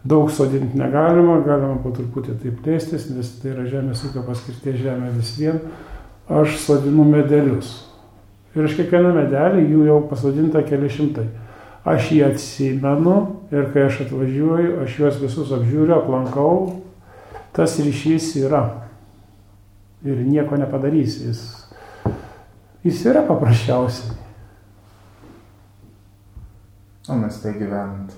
daug 0.07 0.31
sodinti 0.33 0.79
negalima, 0.79 1.39
galima 1.45 1.77
po 1.83 1.91
truputį 1.93 2.39
taip 2.41 2.61
plėstis, 2.65 3.09
nes 3.13 3.29
tai 3.41 3.53
yra 3.53 3.67
žemės 3.69 4.01
ūkio 4.07 4.25
paskirties 4.25 4.81
žemė 4.81 5.13
vis 5.19 5.35
vien. 5.37 5.61
Aš 6.31 6.57
sodinu 6.63 7.05
medelius. 7.05 7.90
Ir 8.51 8.67
iš 8.67 8.75
kiekvieno 8.75 9.13
medelį 9.15 9.63
jų 9.69 9.85
jau 9.87 9.99
pasodinta 10.09 10.63
keli 10.67 10.89
šimtai. 10.91 11.27
Aš 11.87 12.11
jį 12.13 12.21
atsimenu 12.27 13.15
ir 13.53 13.69
kai 13.73 13.87
aš 13.87 14.03
atvažiuoju, 14.05 14.81
aš 14.83 14.97
juos 14.99 15.19
visus 15.21 15.53
apžiūriu, 15.55 15.95
aplankau, 15.95 16.81
tas 17.55 17.77
ryšys 17.81 18.35
yra. 18.43 18.65
Ir 20.05 20.19
nieko 20.25 20.57
nepadarys, 20.57 21.19
jis, 21.23 21.41
jis 22.85 23.05
yra 23.09 23.23
paprasčiausiai. 23.27 24.17
O 27.09 27.17
mieste 27.17 27.53
gyvenant. 27.55 28.13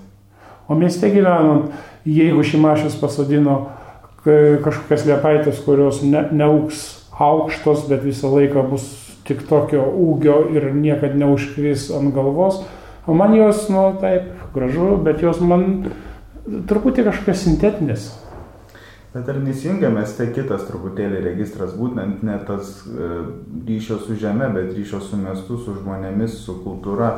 O 0.68 0.76
mieste 0.76 1.08
gyvenant, 1.12 1.72
jeigu 2.08 2.44
šimašius 2.44 2.98
pasodino 3.00 3.62
kažkokias 4.24 5.04
liepaitės, 5.08 5.60
kurios 5.64 6.02
ne, 6.04 6.26
neauks 6.32 6.84
aukštos, 7.20 7.86
bet 7.88 8.04
visą 8.04 8.32
laiką 8.32 8.64
bus 8.70 9.03
tik 9.28 9.44
tokio 9.48 9.84
ūgio 9.84 10.40
ir 10.54 10.70
niekada 10.74 11.16
neužkris 11.20 11.88
ant 11.96 12.14
galvos, 12.14 12.62
o 13.06 13.14
man 13.16 13.34
jos, 13.36 13.68
nu 13.72 13.86
taip, 14.00 14.28
gražu, 14.54 14.94
bet 15.04 15.22
jos 15.24 15.40
man 15.44 15.88
truputį 16.44 17.08
kažkokios 17.08 17.46
sintetinės. 17.46 18.10
Bet 19.14 19.28
ar 19.30 19.36
nesijungia 19.38 19.92
mieste 19.94 20.26
kitas 20.34 20.64
truputėlį 20.66 21.20
registras, 21.22 21.76
būtent 21.78 22.24
ne 22.26 22.34
tas 22.48 22.80
e, 22.82 23.10
ryšio 23.68 24.00
su 24.02 24.16
žeme, 24.18 24.48
bet 24.56 24.72
ryšio 24.74 24.98
su 25.04 25.20
miestu, 25.20 25.58
su 25.62 25.76
žmonėmis, 25.76 26.34
su 26.42 26.56
kultūra, 26.64 27.12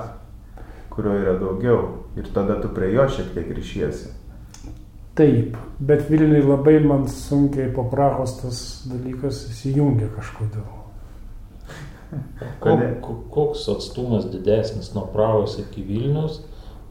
kurio 0.93 1.17
yra 1.23 1.35
daugiau 1.41 1.81
ir 2.21 2.29
tada 2.37 2.61
tu 2.61 2.69
prie 2.77 2.93
jo 2.93 3.09
šiek 3.09 3.33
tiek 3.33 3.49
ryšiesi. 3.57 4.13
Taip, 5.17 5.57
bet 5.81 6.11
Vilniui 6.11 6.45
labai 6.45 6.77
man 6.85 7.09
sunkiai 7.09 7.71
po 7.73 7.87
Prahos 7.89 8.37
tas 8.43 8.59
dalykas 8.93 9.47
įsijungia 9.49 10.13
kažkodėl. 10.13 10.86
Kok, 12.61 12.81
koks 13.31 13.69
atstumas 13.69 14.29
didesnis 14.31 14.93
nuo 14.95 15.07
Prahos 15.13 15.59
iki 15.59 15.83
Vilnius 15.87 16.41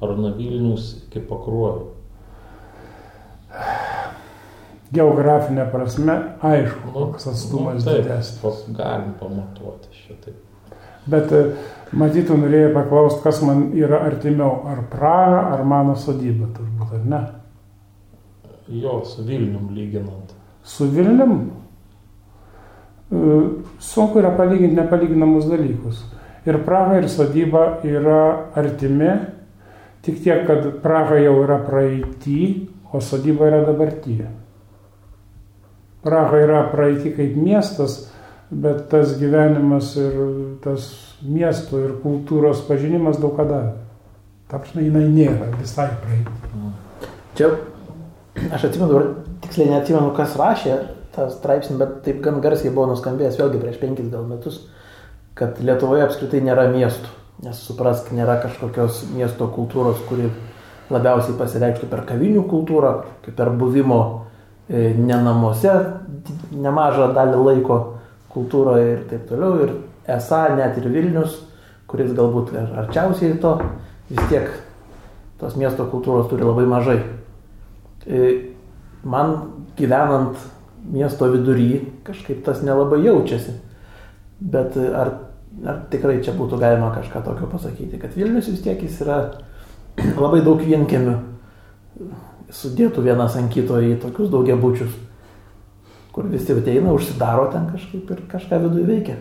ar 0.03 0.15
nuo 0.17 0.33
Vilnius 0.37 0.91
iki 1.05 1.23
Pakruojo? 1.23 1.91
Geografinė 4.95 5.65
prasme, 5.71 6.15
aišku, 6.45 6.91
Nu, 6.91 6.97
koks 6.97 7.29
atstumas 7.31 7.79
nu, 7.81 7.87
taip, 7.87 8.03
didesnis. 8.03 8.65
Galim 8.75 9.15
pamatuoti 9.19 10.03
šitaip. 10.03 10.41
Bet 11.09 11.31
e, 11.35 11.41
matytų 11.93 12.37
norėjai 12.41 12.71
paklausti, 12.73 13.21
kas 13.25 13.41
man 13.45 13.67
yra 13.77 14.01
artimiau, 14.07 14.63
ar 14.71 14.83
Praha, 14.91 15.41
ar 15.55 15.65
mano 15.67 15.95
sodyba, 15.99 16.49
turbūt, 16.55 16.95
ar 16.97 17.03
ne? 17.11 17.21
Jo, 18.73 18.99
su 19.05 19.25
Vilnium 19.25 19.69
lyginant. 19.75 20.33
Su 20.65 20.87
Vilnium 20.89 21.51
sunku 23.09 24.19
yra 24.19 24.31
palyginti 24.37 24.75
nepalyginamus 24.75 25.45
dalykus. 25.49 26.03
Ir 26.45 26.59
Praha, 26.65 26.99
ir 27.01 27.09
sodyba 27.09 27.79
yra 27.83 28.51
artimi, 28.55 29.11
tik 30.05 30.21
tiek, 30.23 30.45
kad 30.45 30.65
Praha 30.83 31.17
jau 31.21 31.39
yra 31.43 31.57
praeitį, 31.65 32.41
o 32.93 33.01
sodyba 33.01 33.49
yra 33.49 33.63
dabartyje. 33.65 34.27
Praha 36.05 36.41
yra 36.41 36.65
praeitį 36.69 37.15
kaip 37.17 37.37
miestas, 37.37 38.03
bet 38.49 38.85
tas 38.91 39.15
gyvenimas 39.17 39.95
ir 39.97 40.19
tas 40.61 40.85
miesto 41.25 41.81
ir 41.81 41.95
kultūros 42.03 42.61
pažinimas 42.67 43.17
daug 43.21 43.33
ką 43.37 43.47
davė. 43.49 43.73
Ta 44.45 44.59
prasme, 44.61 44.83
jinai 44.85 45.07
nėra 45.09 45.49
visai 45.57 45.89
praeitį. 46.03 46.69
Čia, 47.35 47.49
aš 48.53 48.67
atsimenu, 48.69 49.01
tiksliai 49.41 49.71
neatsimenu, 49.73 50.13
kas 50.13 50.37
rašė 50.37 50.77
tą 51.15 51.27
straipsnį, 51.31 51.77
bet 51.79 51.93
taip 52.05 52.21
gan 52.23 52.41
garsiai 52.43 52.73
buvo 52.73 52.91
nuskambėjęs 52.91 53.39
vėlgi 53.39 53.61
prieš 53.61 53.79
penkis 53.81 54.09
gal 54.11 54.25
metus, 54.29 54.59
kad 55.35 55.59
Lietuvoje 55.63 56.05
apskritai 56.05 56.41
nėra 56.45 56.67
miestų. 56.71 57.11
Nes 57.43 57.59
suprask, 57.67 58.11
nėra 58.15 58.37
kažkokios 58.43 59.01
miesto 59.15 59.49
kultūros, 59.51 59.99
kuri 60.07 60.29
labiausiai 60.93 61.35
pasireikštų 61.39 61.89
per 61.91 62.05
kavinių 62.07 62.45
kultūrą, 62.47 62.93
kaip 63.25 63.35
per 63.35 63.51
buvimo 63.59 63.99
e, 64.69 64.93
ne 64.95 65.17
namuose 65.19 65.73
nemažą 66.55 67.09
dalį 67.17 67.41
laiko 67.49 67.79
kultūroje 68.31 68.87
ir 68.93 69.03
taip 69.09 69.27
toliau. 69.31 69.65
Ir 69.65 69.75
esą 70.15 70.45
net 70.55 70.79
ir 70.79 70.87
Vilnius, 70.93 71.41
kuris 71.91 72.15
galbūt 72.15 72.55
ir 72.55 72.71
arčiausiai 72.85 73.35
to, 73.43 73.57
vis 74.09 74.31
tiek 74.31 74.47
tos 75.41 75.57
miesto 75.59 75.89
kultūros 75.91 76.29
turi 76.31 76.47
labai 76.47 76.67
mažai. 76.71 76.99
E, 78.07 78.35
Man 79.05 79.35
gyvenant 79.77 80.33
miesto 80.91 81.29
vidury 81.31 81.85
kažkaip 82.05 82.43
tas 82.45 82.61
nelabai 82.65 83.01
jaučiasi. 83.05 83.55
Bet 84.39 84.77
e, 84.77 84.87
ar, 84.93 85.13
ar 85.65 85.79
tikrai 85.91 86.19
čia 86.23 86.35
būtų 86.35 86.59
galima 86.61 86.91
kažką 86.95 87.23
tokio 87.25 87.49
pasakyti, 87.51 87.99
kad 88.01 88.15
Vilnius 88.17 88.49
vis 88.51 88.63
tiek 88.65 88.81
jis 88.83 88.99
yra 89.05 89.19
labai 90.23 90.43
daug 90.45 90.61
vienkėmių 90.61 91.15
sudėtų 92.55 93.03
vienas 93.05 93.35
ant 93.39 93.51
kito 93.53 93.79
į 93.81 93.95
tokius 94.01 94.29
daugiabučius, 94.33 94.91
kur 96.15 96.27
visi 96.31 96.53
ateina, 96.53 96.93
užsidaro 96.93 97.49
ten 97.53 97.69
kažkaip 97.71 98.11
ir 98.11 98.21
kažką 98.31 98.61
viduje 98.67 98.85
veikia. 98.89 99.17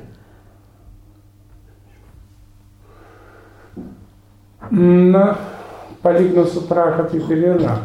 Na, 4.74 5.34
palyginus 6.02 6.54
su 6.54 6.64
Praha 6.68 7.04
taip 7.10 7.30
ir 7.30 7.42
yra. 7.54 7.76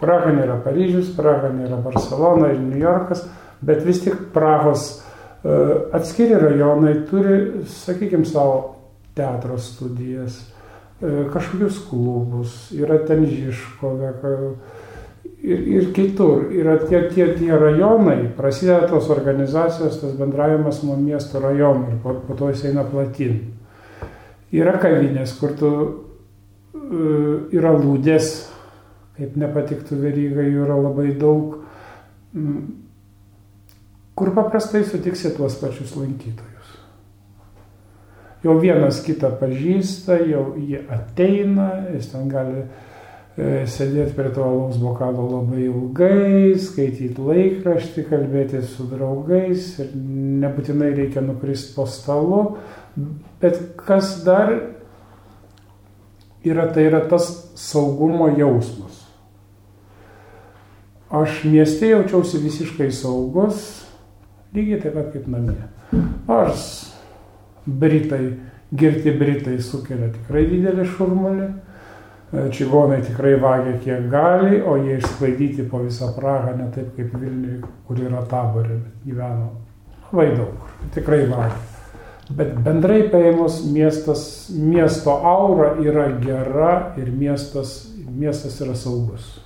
Praha 0.00 0.32
nėra 0.34 0.60
Paryžius, 0.62 1.10
Praha 1.16 1.50
nėra 1.54 1.80
Barcelona 1.82 2.52
ir 2.52 2.60
New 2.62 2.78
Yorkas, 2.78 3.24
bet 3.60 3.82
vis 3.86 4.02
tik 4.04 4.28
Prahos 4.34 4.90
uh, 4.98 5.88
atskiri 5.96 6.38
rajonai 6.38 6.94
turi, 7.08 7.64
sakykime, 7.66 8.26
savo 8.28 8.76
teatro 9.18 9.58
studijas, 9.58 10.38
uh, 11.02 11.24
kažkokius 11.32 11.80
klubus, 11.88 12.58
yra 12.78 13.00
ten 13.08 13.26
Žiškove 13.26 14.12
ir, 15.42 15.64
ir 15.78 15.88
kitur. 15.96 16.48
Yra 16.54 16.78
tie, 16.84 17.04
tie, 17.10 17.32
tie 17.38 17.58
rajonai, 17.58 18.28
prasideda 18.36 18.86
tos 18.90 19.10
organizacijos, 19.10 19.98
tas 20.02 20.14
bendravimas 20.18 20.82
nuo 20.86 20.98
miesto 21.00 21.42
rajonų 21.42 21.94
ir 21.94 22.02
po, 22.04 22.14
po 22.26 22.38
to 22.38 22.52
jis 22.52 22.68
eina 22.70 22.86
platin. 22.86 23.40
Yra 24.54 24.78
kavinės, 24.80 25.34
kur 25.40 25.58
tu 25.58 25.72
uh, 25.74 27.50
yra 27.50 27.74
lūdės, 27.74 28.47
kaip 29.18 29.38
nepatiktų 29.38 29.98
verygai, 29.98 30.46
jų 30.52 30.66
yra 30.66 30.76
labai 30.78 31.08
daug, 31.18 31.58
mm, 32.34 32.60
kur 34.18 34.34
paprastai 34.36 34.84
sutiksi 34.86 35.34
tuos 35.34 35.58
pačius 35.58 35.96
lankytojus. 35.98 36.76
Jau 38.44 38.54
vienas 38.62 39.00
kitą 39.02 39.32
pažįsta, 39.40 40.20
jau 40.30 40.52
jie 40.62 40.84
ateina, 40.94 41.72
jis 41.90 42.12
ten 42.12 42.28
gali 42.30 42.60
e, 42.62 43.64
sėdėti 43.66 44.14
prie 44.14 44.30
to 44.34 44.44
alaus 44.46 44.78
bokalo 44.78 45.26
labai 45.32 45.64
ilgai, 45.66 46.54
skaityti 46.62 47.18
laikraštį, 47.18 48.06
kalbėti 48.06 48.62
su 48.62 48.86
draugais 48.90 49.72
ir 49.82 49.90
nebūtinai 50.44 50.92
reikia 51.00 51.24
nukristi 51.26 51.74
po 51.74 51.88
stalu, 51.90 52.44
bet 53.42 53.58
kas 53.82 54.20
dar 54.26 54.54
yra, 56.46 56.70
tai 56.70 56.86
yra 56.92 57.02
tas 57.10 57.26
saugumo 57.58 58.30
jausmas. 58.38 58.97
Aš 61.10 61.44
mieste 61.44 61.88
jaučiausi 61.88 62.38
visiškai 62.42 62.90
saugus, 62.92 63.86
lygiai 64.52 64.80
taip 64.82 64.98
pat 64.98 65.06
kaip 65.14 65.28
namie. 65.32 65.62
Nors 66.28 66.66
Britai, 67.64 68.34
girti 68.76 69.14
Britai 69.16 69.56
sukelia 69.64 70.10
tikrai 70.12 70.44
didelį 70.50 70.84
šurmulį, 70.90 71.48
čigonai 72.52 73.00
tikrai 73.06 73.38
vagia 73.40 73.78
kiek 73.80 74.10
gali, 74.12 74.60
o 74.60 74.76
jie 74.76 74.98
išsklaidyti 74.98 75.64
po 75.70 75.80
visą 75.86 76.10
Prahą, 76.16 76.52
ne 76.60 76.68
taip 76.76 76.92
kaip 76.96 77.16
Vilniui, 77.16 77.62
kur 77.88 78.04
yra 78.04 78.20
taborė, 78.28 78.76
bet 78.84 79.08
gyveno 79.08 79.48
labai 80.10 80.30
daug, 80.36 80.70
tikrai 80.92 81.24
vagia. 81.32 81.64
Bet 82.28 82.52
bendrai 82.60 83.06
paėmus 83.08 83.62
miestas, 83.72 84.22
miesto 84.52 85.16
aura 85.24 85.78
yra 85.80 86.10
gera 86.20 86.72
ir 87.00 87.08
miestas, 87.08 87.78
miestas 88.04 88.60
yra 88.60 88.76
saugus. 88.76 89.38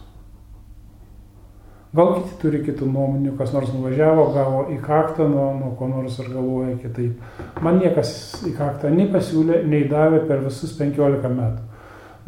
Gal 1.93 2.15
kiti 2.17 2.39
turi 2.41 2.59
kitų 2.65 2.87
nuomonių, 2.89 3.35
kas 3.37 3.51
nors 3.53 3.69
nuvažiavo, 3.75 4.31
gavo 4.33 4.63
į 4.73 4.79
kaktą 4.81 5.27
nuo, 5.29 5.51
nuo 5.59 5.75
ko 5.77 5.91
nors 5.91 6.15
ir 6.23 6.31
galvoja 6.33 6.79
kitaip. 6.81 7.19
Man 7.61 7.83
niekas 7.83 8.15
į 8.49 8.55
kaktą 8.57 8.89
nei 8.95 9.11
pasiūlė, 9.13 9.59
nei 9.69 9.85
davė 9.91 10.23
per 10.25 10.41
visus 10.41 10.73
15 10.79 11.29
metų. 11.37 11.67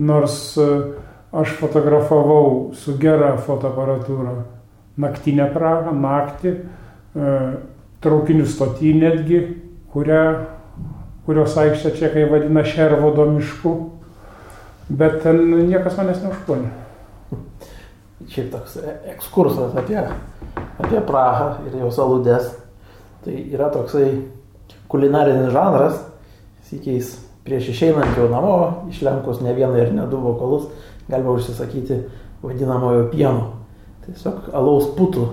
Nors 0.05 0.37
e, 0.61 0.69
aš 1.33 1.57
fotografavau 1.63 2.75
su 2.77 2.99
gera 3.01 3.33
fotoaparatūra 3.41 4.37
naktinę 5.01 5.49
Prahą, 5.57 5.97
naktį, 5.97 6.55
e, 7.17 7.35
traukinių 8.05 8.45
stotį 8.45 8.95
netgi, 9.01 9.43
kurią, 9.97 10.23
kurios 11.25 11.57
aikštę 11.57 11.97
čekai 12.03 12.29
vadina 12.29 12.69
Šervodo 12.69 13.31
mišku, 13.33 13.79
bet 14.93 15.23
ten 15.25 15.47
niekas 15.71 15.97
manęs 15.97 16.21
neužpuolė. 16.29 16.84
Šiaip 18.31 18.53
toks 18.53 18.79
e- 18.81 18.97
ekskursas 19.15 19.75
apie, 19.77 20.01
apie 20.79 21.03
Prahą 21.05 21.67
ir 21.69 21.77
jos 21.83 21.99
aludės. 22.01 22.53
Tai 23.25 23.35
yra 23.53 23.71
toksai 23.73 24.09
kulinarinis 24.93 25.53
žanras, 25.55 26.01
sėkiais 26.69 27.15
prieš 27.45 27.71
išeinant 27.75 28.17
jau 28.19 28.29
namo, 28.33 28.57
išlenkus 28.93 29.43
ne 29.45 29.53
vieną 29.57 29.81
ir 29.81 29.93
ne 29.97 30.07
du 30.09 30.21
vokalus, 30.21 30.69
galima 31.09 31.37
užsisakyti 31.37 32.03
vadinamojo 32.45 33.09
pieno. 33.13 33.51
Tiesiog 34.05 34.51
alaus 34.57 34.91
putų 34.97 35.29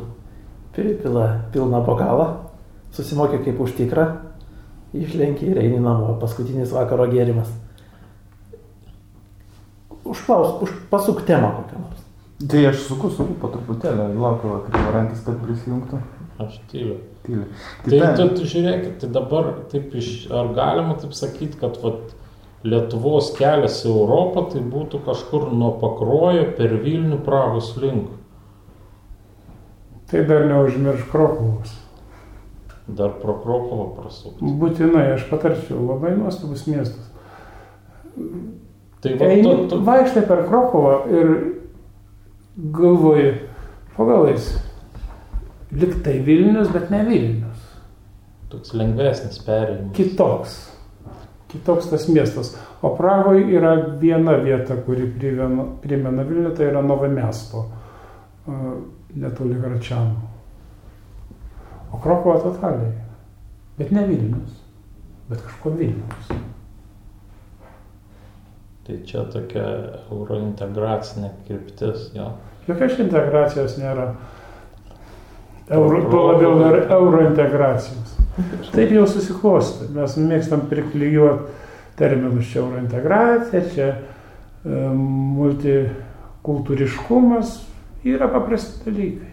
pripila 0.76 1.28
pilną 1.52 1.82
bokalą, 1.88 2.28
susimokė 2.96 3.42
kaip 3.46 3.60
už 3.64 3.76
tikrą, 3.80 4.08
išlenkia 4.96 5.52
ir 5.52 5.60
eini 5.64 5.80
namo, 5.84 6.16
paskutinis 6.20 6.72
vakaro 6.76 7.08
gėrimas. 7.12 7.52
Užklaus, 10.08 10.58
už, 10.64 10.74
pasuk 10.92 11.24
temą 11.28 11.52
kokią 11.60 11.80
nors. 11.80 12.01
Tai 12.50 12.64
aš 12.72 12.88
suku, 12.88 13.12
suku 13.14 13.36
po 13.42 13.52
truputėlį, 13.52 14.08
laukiu 14.18 14.62
kryvarankis, 14.70 15.22
kad 15.26 15.38
prisijungtų. 15.44 16.00
Aš 16.42 16.58
tyliu. 16.72 16.98
Tyliai. 17.26 17.50
Tai 17.86 18.14
tu, 18.18 18.26
tu 18.40 18.48
žiūrėkit, 18.50 18.96
tai 19.04 19.10
dabar 19.14 19.52
taip 19.70 19.94
iš, 20.00 20.10
ar 20.34 20.50
galima 20.58 20.96
taip 20.98 21.14
sakyti, 21.14 21.60
kad 21.62 21.78
vat, 21.84 22.16
Lietuvos 22.62 23.32
kelias 23.34 23.80
į 23.82 23.90
Europą 23.90 24.44
tai 24.52 24.60
būtų 24.62 25.00
kažkur 25.08 25.48
nuo 25.50 25.72
Pakruojo 25.82 26.44
per 26.58 26.76
Vilnių 26.84 27.18
Pragos 27.26 27.72
link. 27.82 28.12
Tai 30.12 30.22
dar 30.30 30.46
neužmirš 30.46 31.08
Krokovos. 31.10 31.74
Dar 32.86 33.16
pro 33.22 33.40
Krokovą 33.42 33.88
prasukti. 33.96 34.46
Būtinai, 34.62 35.08
aš 35.16 35.26
patarčiau, 35.32 35.80
labai 35.88 36.14
nuostabus 36.20 36.68
miestas. 36.70 37.10
Tai 39.02 39.16
va, 39.18 39.32
Eini, 39.32 39.42
tu, 39.48 39.68
tu, 39.72 39.82
vaikštai 39.88 40.26
per 40.30 40.44
Krokovą 40.46 40.96
ir 41.10 41.34
galvoji, 42.58 43.34
pagalais, 43.98 44.52
liktai 45.72 46.20
Vilnius, 46.26 46.72
bet 46.74 46.90
ne 46.92 47.06
Vilnius. 47.08 47.68
toks 48.52 48.74
lengvesnis 48.76 49.40
perėjimas. 49.46 49.94
Kitoks. 49.96 50.56
Kitoks 51.52 51.88
tas 51.92 52.08
miestas. 52.12 52.52
O 52.84 52.94
Pragoje 52.98 53.46
yra 53.56 53.76
viena 54.02 54.36
vieta, 54.44 54.76
kuri 54.86 55.08
primena, 55.16 55.68
primena 55.84 56.26
Vilnių, 56.28 56.52
tai 56.58 56.68
yra 56.72 56.82
Nova 56.84 57.08
Miesto, 57.12 57.66
netoli 59.16 59.60
Gračiano. 59.62 60.28
O 61.92 62.00
Krokova 62.00 62.40
totaliai. 62.44 62.92
Bet 63.80 63.92
ne 63.96 64.04
Vilnius, 64.08 64.60
bet 65.30 65.44
kažko 65.48 65.76
Vilnius. 65.80 66.32
Tai 68.88 68.98
čia 69.06 69.26
tokia 69.30 69.66
eurointegracinė 70.12 71.32
kryptis, 71.48 72.10
jo. 72.18 72.32
Jokios 72.68 72.98
integracijos 73.02 73.78
nėra. 73.82 74.12
Euro, 75.72 76.02
tuo 76.12 76.22
labiau 76.32 76.58
dar 76.60 76.82
euro 76.92 77.22
integracijos. 77.30 78.18
Taip 78.74 78.92
jau 78.92 79.06
susiklosti. 79.08 79.88
Mes 79.96 80.18
mėgstam 80.20 80.66
priklyjuoti 80.72 81.62
terminus 82.02 82.50
čia 82.52 82.60
euro 82.64 82.78
integracija, 82.82 83.62
čia 83.74 83.88
e, 83.94 83.96
multikultūriškumas. 85.38 87.48
Yra 88.08 88.28
paprasti 88.34 88.84
dalykai. 88.88 89.30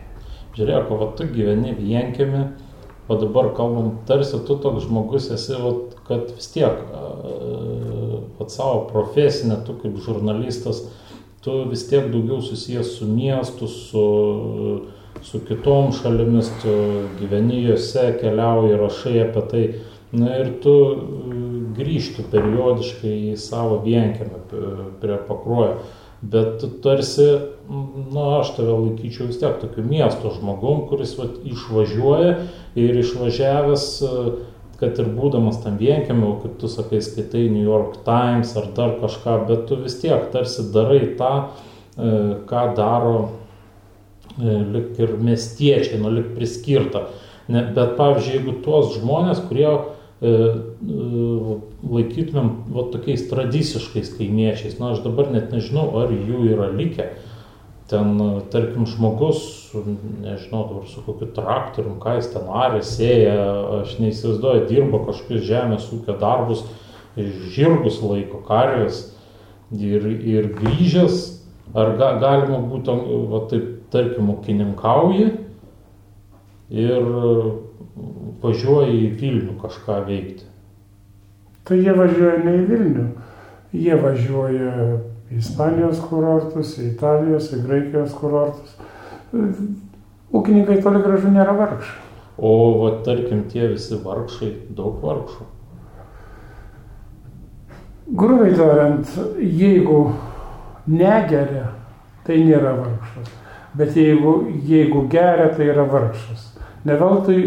Žiūrėk, 0.59 0.85
o 0.93 0.95
tu 1.17 1.23
gyveni 1.33 1.71
vienkėmi, 1.79 2.43
o 3.09 3.13
dabar 3.17 3.47
kalbam, 3.57 3.89
tarsi 4.09 4.37
tu 4.45 4.55
toks 4.61 4.85
žmogus 4.85 5.25
esi, 5.33 5.55
vat, 5.63 5.88
kad 6.09 6.33
vis 6.37 6.49
tiek, 6.55 6.81
pat 8.39 8.55
savo 8.55 8.87
profesinę, 8.93 9.61
tu 9.67 9.77
kaip 9.83 9.99
žurnalistas, 10.05 10.87
tu 11.45 11.63
vis 11.71 11.85
tiek 11.89 12.09
daugiau 12.13 12.41
susijęs 12.43 12.95
su 12.99 13.09
miestu, 13.09 13.69
su, 13.69 14.07
su 15.23 15.41
kitom 15.49 15.93
šalimis, 15.93 16.51
tu 16.63 16.75
gyveni 17.21 17.63
juose, 17.67 18.11
keliauji, 18.21 18.81
rašai 18.81 19.21
apie 19.27 19.47
tai. 19.53 19.65
Na 20.09 20.39
ir 20.41 20.55
tu 20.65 20.73
grįžti 21.77 22.25
periodiškai 22.33 23.15
į 23.35 23.39
savo 23.41 23.83
vienkėmę 23.85 24.41
prie 25.03 25.19
pakruojo. 25.29 25.83
Bet 26.19 26.65
tarsi, 26.83 27.27
na, 27.69 28.41
aš 28.41 28.57
tave 28.57 28.73
laikyčiau 28.75 29.29
vis 29.29 29.39
tiek 29.39 29.61
tokiu 29.61 29.85
miesto 29.87 30.33
žmogum, 30.35 30.87
kuris 30.91 31.13
vat, 31.21 31.37
išvažiuoja 31.47 32.33
ir 32.75 32.99
išvažiavęs, 33.05 33.85
kad 34.79 34.99
ir 35.03 35.11
būdamas 35.11 35.59
tam 35.65 35.79
vienkiamė, 35.81 36.37
kaip 36.43 36.59
tu 36.61 36.71
sakai, 36.71 37.01
skaitai 37.03 37.49
New 37.51 37.65
York 37.65 38.01
Times 38.07 38.55
ar 38.59 38.71
dar 38.77 38.95
kažką, 39.03 39.41
bet 39.49 39.67
tu 39.71 39.79
vis 39.81 39.99
tiek 39.99 40.31
tarsi 40.33 40.69
darai 40.75 41.01
tą, 41.19 41.33
ką 42.49 42.65
daro 42.79 43.17
lik 44.39 44.99
ir 45.03 45.17
miestiečiai, 45.19 45.99
nu 45.99 46.13
lik 46.15 46.31
priskirta. 46.37 47.09
Ne, 47.49 47.65
bet 47.75 47.97
pavyzdžiui, 47.99 48.35
jeigu 48.37 48.53
tuos 48.63 48.93
žmonės, 48.99 49.41
kurie 49.49 49.71
laikytumėm 51.89 52.51
va, 52.75 52.83
tokiais 52.93 53.23
tradiciškais 53.31 54.11
kaimiečiais. 54.19 54.79
Na, 54.81 54.93
aš 54.93 55.03
dabar 55.07 55.31
net 55.33 55.53
nežinau, 55.55 55.89
ar 56.03 56.13
jų 56.13 56.45
yra 56.53 56.69
likę. 56.75 57.07
Ten, 57.89 58.19
tarkim, 58.53 58.85
žmogus, 58.85 59.71
nežinau, 60.21 60.67
dabar 60.69 60.89
su 60.91 61.01
kokiu 61.07 61.31
traktorium, 61.33 61.95
ką 62.03 62.19
jis 62.19 62.27
ten 62.35 62.51
arė, 62.53 62.83
sėja, 62.85 63.39
aš 63.79 63.95
neįsivaizduoju, 64.03 64.67
dirba 64.69 65.01
kažkokius 65.07 65.47
žemės 65.49 65.87
ūkio 65.97 66.19
darbus, 66.21 66.67
žirgus 67.55 68.03
laiko, 68.05 68.43
karvės 68.45 69.07
ir, 69.73 70.05
ir 70.05 70.51
grįžęs, 70.59 71.17
ar 71.73 71.95
ga, 71.97 72.13
galima 72.21 72.61
būtų, 72.69 72.99
va, 73.33 73.43
taip, 73.49 73.73
tarkim, 73.95 74.35
ūkininkauji 74.37 75.31
ir 76.69 77.13
važiuoja 78.43 78.93
į 78.93 79.13
Vilnių 79.17 79.57
kažką 79.63 80.03
veikti. 80.09 80.45
Tai 81.65 81.81
jie 81.81 81.97
važiuoja 81.97 82.43
ne 82.45 82.59
į 82.59 82.67
Vilnių, 82.69 83.07
jie 83.77 83.97
važiuoja 84.05 84.75
į 85.29 85.39
Ispanijos 85.43 86.01
kurortus, 86.09 86.77
į 86.81 86.93
Italijos, 86.95 87.51
į 87.53 87.63
Graikijos 87.67 88.15
kurortus. 88.17 88.77
Ūkininkai 90.33 90.81
toli 90.85 91.03
gražu 91.05 91.33
nėra 91.33 91.55
vargšai. 91.57 92.05
O, 92.39 92.51
va, 92.79 92.91
tarkim, 93.05 93.43
tie 93.51 93.67
visi 93.73 93.99
vargšai, 94.05 94.53
daug 94.77 95.01
vargšų. 95.03 95.47
Grubiai 98.19 98.55
tariant, 98.57 99.11
jeigu 99.37 99.99
negeria, 100.89 101.67
tai 102.25 102.39
nėra 102.47 102.73
vargšas. 102.79 103.33
Bet 103.77 103.99
jeigu, 103.99 104.39
jeigu 104.65 105.05
geria, 105.13 105.51
tai 105.57 105.69
yra 105.69 105.85
vargšas. 105.91 106.47
Ne 106.89 106.97
veltui 106.97 107.43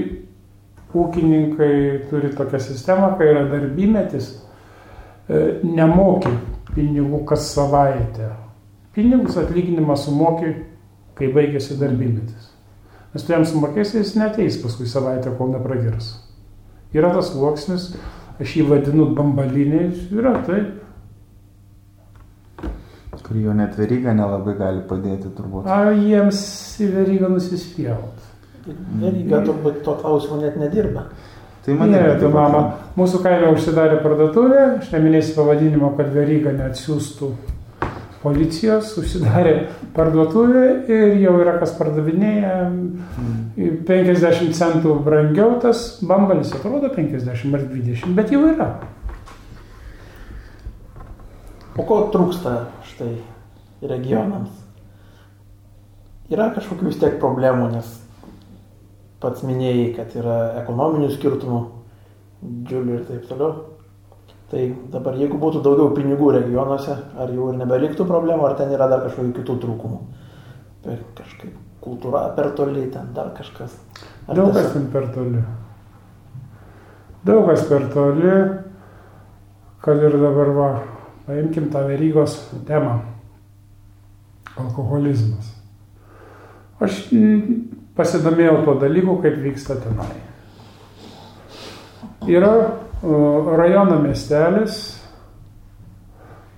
ūkininkai 0.94 1.74
turi 2.12 2.30
tokią 2.36 2.60
sistemą, 2.62 3.15
kai 3.17 3.32
yra 3.32 3.48
darbymetis, 3.50 4.34
nemoki 5.63 6.34
pinigų 6.75 7.23
kas 7.29 7.51
savaitę. 7.55 8.31
Pinigus 8.95 9.38
atlyginimą 9.39 9.95
sumoki, 9.99 10.53
kai 11.15 11.31
baigėsi 11.31 11.77
darbymetis. 11.79 12.49
Nes 13.12 13.23
tu 13.27 13.34
jam 13.34 13.43
sumokėsi, 13.47 13.99
jis 13.99 14.15
neteis 14.19 14.60
paskui 14.62 14.88
savaitę, 14.88 15.34
kol 15.38 15.51
nepragirs. 15.51 16.13
Yra 16.95 17.12
tas 17.15 17.31
sluoksnis, 17.31 17.91
aš 18.41 18.55
jį 18.57 18.67
vadinu 18.69 19.10
bambaliniai, 19.15 19.91
yra 20.15 20.38
taip. 20.47 20.77
Kur 23.21 23.38
jo 23.39 23.53
net 23.55 23.77
veryga 23.79 24.12
nelabai 24.15 24.57
gali 24.60 24.81
padėti 24.88 25.29
turbūt. 25.36 25.67
A, 25.71 25.93
jiems 25.95 26.41
į 26.84 26.89
verygą 26.91 27.29
nusispjaut. 27.31 28.27
Veryga 29.01 29.39
turbūt 29.47 29.84
to 29.86 29.95
klausimo 30.01 30.41
net 30.41 30.57
nedirba. 30.60 31.07
Tai 31.62 31.76
irgi 31.78 32.13
tu 32.17 32.26
taip 32.26 32.34
mama, 32.34 32.62
mūsų 32.97 33.19
kaime 33.21 33.52
užsidarė 33.54 34.00
parduotuvė, 34.02 34.62
aš 34.80 34.88
neminėsiu 34.95 35.36
pavadinimo, 35.38 35.91
kad 35.97 36.10
veryga 36.15 36.56
neatsiųstų 36.58 37.30
policijos, 38.24 38.95
užsidarė 38.97 39.54
parduotuvė 39.95 40.63
ir 40.89 41.19
jau 41.21 41.36
yra 41.41 41.60
kas 41.62 41.76
pardavinėja 41.78 42.56
50 43.88 44.58
centų 44.58 44.95
brangiau 45.06 45.60
tas 45.62 46.00
bambalis, 46.02 46.54
atrodo 46.58 46.89
50 46.95 47.54
ar 47.58 47.67
20, 47.69 48.17
bet 48.17 48.34
jau 48.34 48.41
yra. 48.50 48.71
O 51.78 51.86
ko 51.88 52.04
trūksta 52.13 52.58
štai 52.89 53.13
regionams? 53.86 54.52
Yra 56.32 56.50
kažkokių 56.56 56.89
vis 56.89 57.00
tiek 57.00 57.21
problemų, 57.21 57.69
nes 57.78 58.00
pats 59.21 59.43
minėjai, 59.45 59.91
kad 59.95 60.15
yra 60.17 60.38
ekonominių 60.63 61.10
skirtumų, 61.13 61.60
džiulių 62.67 62.95
ir 62.99 63.03
taip 63.10 63.27
toliau. 63.29 63.51
Tai 64.51 64.63
dabar 64.91 65.15
jeigu 65.15 65.38
būtų 65.39 65.62
daugiau 65.63 65.93
pinigų 65.95 66.31
regionuose, 66.36 66.97
ar 67.15 67.29
jau 67.31 67.51
ir 67.53 67.60
nebeliktų 67.62 68.03
problemų, 68.10 68.45
ar 68.49 68.55
ten 68.60 68.73
yra 68.75 68.88
dar 68.91 69.05
kažkokių 69.05 69.31
kitų 69.38 69.55
trūkumų? 69.63 69.99
Per 70.84 70.97
kažkaip 71.15 71.53
kultūra 71.81 72.25
per 72.36 72.49
toli, 72.57 72.88
ten 72.91 73.13
dar 73.15 73.29
kažkas. 73.38 73.77
Ar 74.27 74.36
Daug 74.36 74.51
kas 74.51 74.65
tiesiog- 74.65 74.73
ten 74.73 74.89
per 74.91 75.07
toli. 75.15 75.43
Daug 77.23 77.45
kas 77.47 77.63
per 77.69 77.88
toli, 77.93 78.34
kad 79.81 80.03
ir 80.03 80.17
dabar 80.21 80.49
va, 80.57 80.69
paimkim 81.27 81.69
tą 81.71 81.86
verygos 81.88 82.36
temą. 82.67 82.99
alkoholizmas. 84.57 85.53
Aš 86.84 87.07
pasidomėjau 87.97 88.62
tuo 88.65 88.75
dalyku, 88.82 89.17
kaip 89.23 89.39
vyksta 89.43 89.77
tenai. 89.84 90.10
Yra 92.30 92.54
rajono 93.01 93.97
miestelis, 94.04 94.82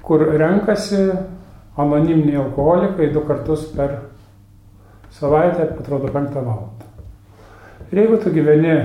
kur 0.03 0.25
renkasi 0.37 1.05
anoniminiai 1.79 2.41
alkoholikai 2.43 3.13
du 3.13 3.23
kartus 3.27 3.69
per 3.75 3.95
savaitę, 5.13 5.69
atrodo, 5.79 6.11
penktą 6.11 6.43
valandą. 6.43 6.89
Ir 7.91 8.03
jeigu 8.03 8.17
tu 8.17 8.33
gyveni 8.33 8.75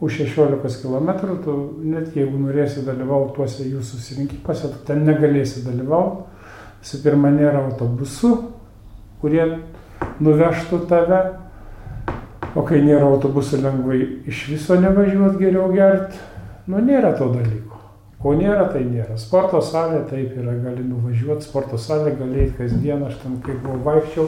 už 0.00 0.18
16 0.26 0.82
km, 0.82 1.10
tu 1.44 1.54
net 1.84 2.16
jeigu 2.16 2.38
norėsi 2.40 2.84
dalyvauti 2.84 3.36
tuose 3.36 3.64
jų 3.64 3.82
susirinkimuose, 3.84 4.72
tu 4.72 4.84
ten 4.88 5.04
negalėsi 5.06 5.64
dalyvauti. 5.64 6.26
Visų 6.82 7.00
pirma, 7.04 7.30
nėra 7.32 7.62
autobusų, 7.64 8.32
kurie 9.22 9.44
nuvežtų 10.20 10.82
tave, 10.90 11.20
o 12.56 12.64
kai 12.64 12.80
nėra 12.84 13.04
autobusų 13.10 13.60
lengvai 13.60 14.00
iš 14.30 14.46
viso 14.54 14.78
nevažiuot 14.80 15.36
geriau 15.40 15.68
gert, 15.74 16.16
nu 16.66 16.80
nėra 16.82 17.12
to 17.18 17.28
dalyko. 17.34 17.80
Ko 18.22 18.32
nėra, 18.34 18.70
tai 18.72 18.80
nėra. 18.86 19.18
Sporto 19.20 19.60
salė 19.62 20.00
taip 20.08 20.32
yra, 20.40 20.54
gali 20.62 20.84
nuvažiuoti, 20.86 21.44
sporto 21.44 21.76
salė 21.78 22.14
gali 22.16 22.46
eiti 22.46 22.56
kasdien, 22.62 23.04
aš 23.04 23.20
ten 23.20 23.36
kaip 23.44 23.60
buvau 23.64 23.82
vaikščiau, 23.90 24.24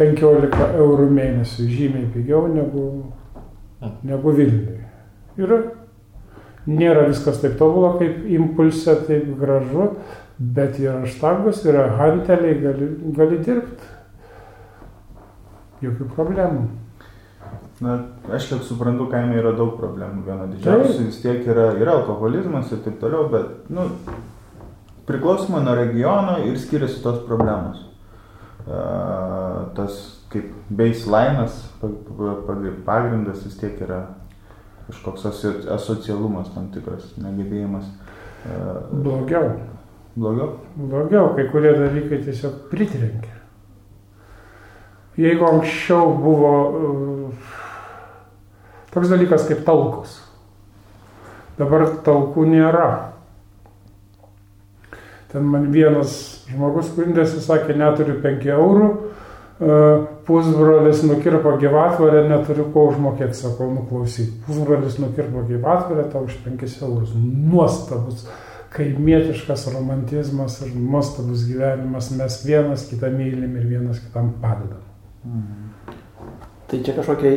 15 0.00 0.66
eurų 0.82 1.06
mėnesių, 1.14 1.68
žymiai 1.70 2.10
pigiau 2.10 2.48
negu, 2.50 2.84
negu 4.02 4.34
Vilniui. 4.34 4.80
Ir 5.38 5.54
nėra 6.66 7.06
viskas 7.06 7.38
taip 7.42 7.54
tobulą 7.60 7.94
kaip 8.00 8.26
impulse, 8.34 8.98
taip 9.06 9.30
gražu, 9.38 9.92
bet 10.38 10.80
yra 10.82 11.04
štagus, 11.06 11.62
yra 11.70 11.86
hanteliai, 12.00 12.58
gali, 12.66 12.90
gali 13.14 13.38
dirbti. 13.46 13.92
Jokių 15.84 16.10
problemų. 16.16 16.66
Na, 17.82 17.96
aš 18.30 18.46
kiek 18.52 18.62
suprantu, 18.62 19.08
kaime 19.10 19.34
yra 19.40 19.50
daug 19.56 19.74
problemų. 19.80 20.22
Viena 20.28 20.46
didžiausia 20.46 21.08
vis 21.08 21.18
tiek 21.22 21.42
yra, 21.50 21.72
yra 21.80 21.96
alkoholizmas 21.98 22.70
ir 22.70 22.84
taip 22.84 23.00
toliau, 23.02 23.26
bet, 23.32 23.64
nu, 23.74 23.88
priklausomai 25.08 25.64
nuo 25.64 25.74
regiono 25.74 26.38
ir 26.46 26.58
skiriasi 26.60 27.02
tos 27.02 27.24
problemos. 27.26 27.82
Uh, 28.64 29.74
tas 29.76 29.96
kaip 30.32 30.52
baseline'as, 30.70 31.58
pagrindas 32.86 33.42
vis 33.44 33.58
tiek 33.60 33.82
yra 33.84 34.04
kažkoks 34.86 35.26
asocialumas 35.74 36.52
tam 36.54 36.70
tikras, 36.72 37.10
negebėjimas. 37.20 37.90
Uh, 38.44 38.80
blogiau. 39.02 39.50
Blogiau? 40.14 40.52
Blogiau, 40.78 41.32
kai 41.34 41.48
kurie 41.50 41.74
dalykai 41.74 42.22
tiesiog 42.22 42.68
pritrenkia. 42.70 43.40
Jeigu 45.18 45.46
anksčiau 45.46 46.14
buvo 46.22 46.54
uh, 46.54 47.23
toks 48.94 49.10
dalykas 49.12 49.48
kaip 49.48 49.64
talkus, 49.66 50.20
dabar 51.58 51.88
talkų 52.06 52.46
nėra. 52.52 52.88
Ten 55.34 55.48
man 55.50 55.66
vienas 55.74 56.44
žmogus 56.46 56.92
skundėsi, 56.92 57.42
sakė, 57.42 57.74
neturiu 57.74 58.20
5 58.22 58.48
eurų, 58.54 58.88
uh, 58.94 60.04
pusbrolis 60.28 61.02
nukirpo 61.08 61.56
gyvatvarę, 61.58 62.22
neturiu 62.30 62.68
ko 62.70 62.86
užmokėti, 62.92 63.34
sakau, 63.40 63.72
nuklausyk. 63.74 64.30
Pusbrolis 64.46 65.00
nukirpo 65.02 65.42
gyvatvarę, 65.48 66.06
tau 66.12 66.28
už 66.28 66.38
5 66.46 66.78
eurus. 66.86 67.16
Nuostabus 67.18 68.28
kaimietiškas 68.74 69.68
romantizmas 69.74 70.58
ir 70.64 70.74
nuostabus 70.74 71.44
gyvenimas, 71.46 72.10
mes 72.18 72.40
vienas 72.46 72.88
kitą 72.90 73.10
mylim 73.14 73.56
ir 73.58 73.68
vienas 73.70 74.00
kitam 74.02 74.32
padedam. 74.42 74.82
Mhm. 75.24 76.00
Tai 76.70 76.80
čia 76.82 76.94
kažkokia 76.96 77.36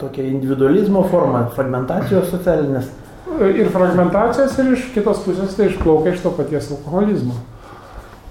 tokia 0.00 0.26
individualizmo 0.26 1.04
forma, 1.10 1.44
fragmentacijos 1.54 2.30
socialinės. 2.32 2.90
Ir 3.40 3.68
fragmentacijos, 3.70 4.56
ir 4.58 4.72
iš 4.74 4.88
kitos 4.94 5.22
pusės 5.24 5.54
tai 5.56 5.68
išplaukia 5.70 6.14
iš 6.14 6.24
to 6.24 6.32
paties 6.34 6.70
alkoholizmo. 6.74 7.36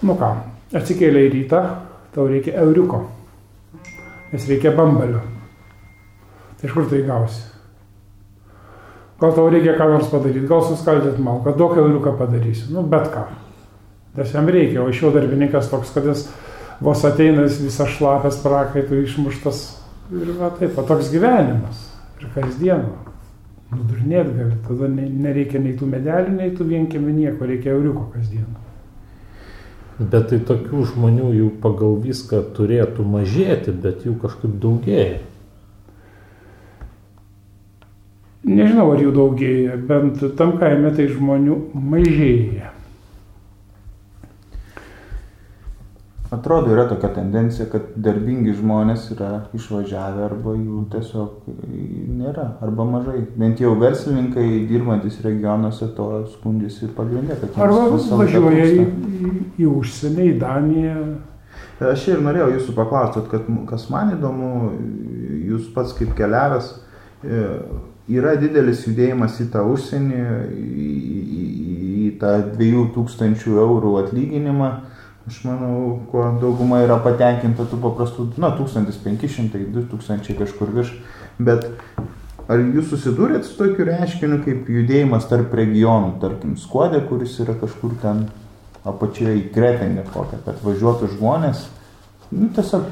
Nu 0.04 0.16
ką, 0.20 0.34
atsikėlė 0.76 1.28
į 1.28 1.32
rytą, 1.36 1.62
tau 2.16 2.28
reikia 2.30 2.58
euriuko, 2.64 3.04
nes 4.34 4.50
reikia 4.50 4.74
bambalio. 4.76 5.22
Tai 6.60 6.68
iš 6.68 6.76
kur 6.76 6.90
tai 6.92 7.02
gausi? 7.08 7.46
Gal 9.20 9.34
tau 9.36 9.50
reikia 9.52 9.76
ką 9.76 9.90
nors 9.92 10.12
padaryti, 10.12 10.48
gal 10.48 10.64
suskaldyti 10.64 11.24
malką, 11.24 11.56
daug 11.60 11.76
euriuką 11.78 12.16
padarysi, 12.20 12.70
nu 12.72 12.84
bet 12.88 13.10
ką. 13.12 13.26
Nes 14.16 14.32
jam 14.34 14.48
reikia, 14.48 14.82
o 14.84 14.90
iš 14.92 15.04
jo 15.04 15.12
darbininkas 15.16 15.68
toks, 15.72 15.92
kad 15.96 16.08
jis 16.08 16.26
vos 16.84 17.04
ateina, 17.08 17.44
jis 17.48 17.60
visas 17.64 17.92
šlapės 17.98 18.40
prakaitų 18.44 19.04
išmuštas. 19.04 19.79
Ir 20.10 20.32
va 20.40 20.50
taip, 20.58 20.74
va 20.74 20.86
toks 20.90 21.12
gyvenimas. 21.14 21.86
Ir 22.20 22.32
kasdieną. 22.34 22.96
Nudurnėt 23.70 24.32
gali, 24.34 24.56
tada 24.66 24.88
nereikia 24.90 25.60
nei 25.62 25.76
tų 25.78 25.92
medelių, 25.92 26.34
nei 26.40 26.50
tų 26.58 26.66
vienkėmių 26.72 27.12
nieko, 27.14 27.46
reikia 27.46 27.76
euriuko 27.76 28.08
kasdieną. 28.16 28.58
Bet 30.00 30.32
tai 30.32 30.40
tokių 30.48 30.88
žmonių 30.94 31.30
jau 31.36 31.50
pagal 31.62 32.00
viską 32.02 32.40
turėtų 32.58 33.06
mažėti, 33.06 33.76
bet 33.84 34.08
jų 34.08 34.16
kažkaip 34.24 34.56
daugėja. 34.64 35.20
Nežinau, 38.50 38.88
ar 38.96 39.04
jų 39.04 39.14
daugėja, 39.14 39.78
bent 39.86 40.24
tam 40.40 40.56
kaime 40.58 40.90
tai 40.96 41.06
žmonių 41.12 41.60
mažėja. 41.76 42.72
Atrodo, 46.30 46.70
yra 46.70 46.84
tokia 46.86 47.10
tendencija, 47.10 47.66
kad 47.72 47.88
darbingi 47.98 48.52
žmonės 48.54 49.08
yra 49.16 49.30
išvažiavę 49.58 50.28
arba 50.28 50.52
jų 50.54 50.84
tiesiog 50.94 51.48
nėra, 52.20 52.44
arba 52.62 52.86
mažai. 52.86 53.24
Bent 53.34 53.62
jau 53.64 53.72
verslininkai 53.82 54.46
dirbantis 54.70 55.18
regionuose 55.26 55.88
to 55.98 56.10
skundžiasi 56.36 56.92
pagrindė. 56.94 57.40
Arba 57.58 57.88
važiuoja 58.20 58.68
į, 58.76 58.84
į, 58.86 59.32
į 59.58 59.70
užsienį, 59.72 60.28
į 60.30 60.36
Daniją. 60.44 61.00
Aš 61.90 62.06
ir 62.14 62.22
norėjau 62.22 62.52
jūsų 62.60 62.78
paklausti, 62.78 63.26
kad 63.32 63.50
kas 63.72 63.88
man 63.90 64.14
įdomu, 64.14 64.52
jūs 65.50 65.72
pats 65.74 65.96
kaip 65.98 66.14
keliavęs, 66.18 66.70
e, 67.26 67.42
yra 68.20 68.36
didelis 68.38 68.86
judėjimas 68.86 69.42
į 69.42 69.50
tą 69.56 69.66
užsienį, 69.74 70.22
į, 70.54 70.94
į, 71.40 71.44
į 72.06 72.14
tą 72.22 72.38
2000 72.54 73.50
eurų 73.66 73.98
atlyginimą 74.04 74.72
Aš 75.28 75.42
manau, 75.46 76.00
kuo 76.10 76.24
dauguma 76.42 76.80
yra 76.86 76.98
patenkinta 77.04 77.66
tų 77.70 77.82
paprastų, 77.84 78.30
na, 78.42 78.54
1500, 78.58 79.60
2000 79.76 80.38
kažkur 80.40 80.72
virš, 80.74 80.94
bet 81.38 81.68
ar 82.50 82.64
jūs 82.64 82.90
susidūrėt 82.94 83.46
su 83.46 83.58
tokiu 83.60 83.86
reiškiniu 83.92 84.40
kaip 84.46 84.70
judėjimas 84.74 85.28
tarp 85.30 85.54
regionų, 85.60 86.16
tarkim, 86.24 86.56
skuodė, 86.58 87.04
kuris 87.12 87.36
yra 87.44 87.54
kažkur 87.60 87.94
ten 88.02 88.26
apačioje 88.88 89.36
į 89.42 89.46
kretingą 89.54 90.08
kokią, 90.14 90.42
kad 90.48 90.64
važiuotų 90.66 91.12
žmonės, 91.18 91.68
nu, 92.32 92.50
tiesiog 92.56 92.88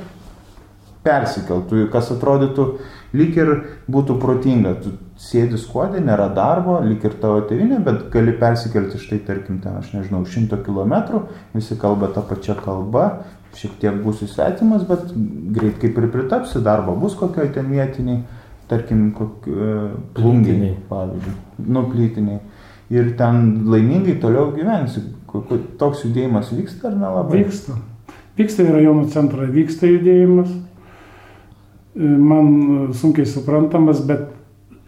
persikeltų, 1.08 1.88
kas 1.94 2.12
atrodytų 2.14 2.68
lyg 3.18 3.38
ir 3.40 3.54
būtų 3.92 4.18
protinga. 4.22 4.76
Tu 4.84 4.94
sėdi 5.22 5.58
skuodė, 5.60 6.02
nėra 6.04 6.28
darbo, 6.36 6.78
lyg 6.84 7.06
ir 7.08 7.18
tavo 7.22 7.42
tėvinė, 7.50 7.80
bet 7.86 8.08
gali 8.14 8.36
persikelti 8.38 9.00
štai, 9.02 9.22
tarkim, 9.26 9.62
ten, 9.64 9.80
aš 9.80 9.94
nežinau, 9.96 10.24
šimto 10.30 10.60
kilometrų, 10.66 11.24
visi 11.56 11.78
kalba 11.80 12.12
tą 12.14 12.24
pačią 12.28 12.58
kalbą, 12.62 13.08
šiek 13.58 13.78
tiek 13.82 13.98
būsi 14.04 14.28
svetimas, 14.30 14.86
bet 14.88 15.10
greit 15.56 15.80
kaip 15.82 15.98
ir 15.98 16.10
pritapsi, 16.14 16.62
darbo 16.64 16.96
bus 17.00 17.18
kokioj 17.18 17.50
ten 17.56 17.72
vietiniai, 17.74 18.22
tarkim, 18.70 19.10
kok, 19.18 19.48
e, 19.48 19.74
plunginiai, 20.18 20.76
pavyzdžiui, 20.92 21.36
nuplytiniai. 21.66 22.42
Ir 22.94 23.14
ten 23.20 23.66
laimingai 23.68 24.16
toliau 24.22 24.54
gyvensi. 24.56 25.02
Toks 25.78 26.06
judėjimas 26.06 26.54
vyksta 26.56 26.88
ar 26.88 26.94
nelabai? 26.96 27.42
Vyksta. 27.42 27.76
Vyksta 28.38 28.64
į 28.64 28.76
rajonų 28.78 29.10
centrą, 29.12 29.48
vyksta 29.52 29.90
judėjimas 29.90 30.54
man 31.98 32.90
sunkiai 32.94 33.26
suprantamas, 33.26 34.02
bet 34.06 34.28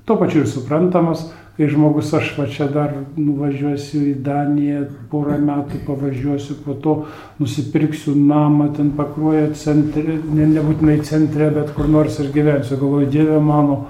tuo 0.06 0.18
pačiu 0.18 0.44
ir 0.44 0.50
suprantamas, 0.50 1.28
kai 1.58 1.68
žmogus 1.68 2.14
aš 2.16 2.30
va 2.38 2.46
čia 2.48 2.70
dar 2.72 2.94
nuvažiuosiu 3.18 4.02
į 4.12 4.14
Daniją, 4.24 4.86
porą 5.12 5.36
metų 5.44 5.82
pavažiuosiu, 5.88 6.56
po 6.64 6.78
to 6.80 6.94
nusipirksiu 7.42 8.14
namą 8.16 8.70
ten 8.78 8.94
pakruoja 8.96 9.50
centre, 9.60 10.20
ne, 10.24 10.48
nebūtinai 10.54 11.00
centre, 11.04 11.50
bet 11.56 11.74
kur 11.76 11.90
nors 11.92 12.22
ir 12.24 12.32
gyvensiu. 12.36 12.78
Galvoju, 12.80 13.10
Dieve 13.12 13.42
mano, 13.44 13.82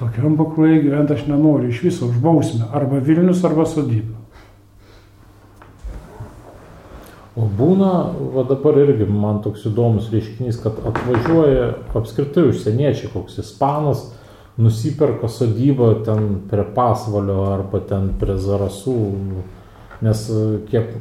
tokiam 0.00 0.34
pakruoja 0.40 0.80
gyventi 0.82 1.14
aš 1.14 1.28
nenoriu, 1.28 1.70
iš 1.70 1.84
viso 1.86 2.10
už 2.10 2.18
bausmę, 2.24 2.66
arba 2.74 2.98
Vilnius, 2.98 3.44
arba 3.46 3.68
sodyba. 3.70 4.21
O 7.32 7.46
būna, 7.48 7.92
va 8.34 8.44
dabar 8.44 8.76
irgi 8.82 9.06
man 9.08 9.40
toks 9.44 9.64
įdomus 9.70 10.10
reiškinys, 10.12 10.58
kad 10.60 10.82
atvažiuoja 10.90 11.70
apskritai 11.96 12.50
užsieniečiai, 12.50 13.08
koks 13.14 13.38
ispanas, 13.40 14.10
nusiperka 14.60 15.30
sodybą 15.32 15.94
ten 16.04 16.28
prie 16.50 16.66
pasvalio 16.76 17.46
arba 17.54 17.80
ten 17.88 18.10
prie 18.20 18.36
zarasų 18.36 18.98
Nes 20.02 20.22
kiek 20.66 20.96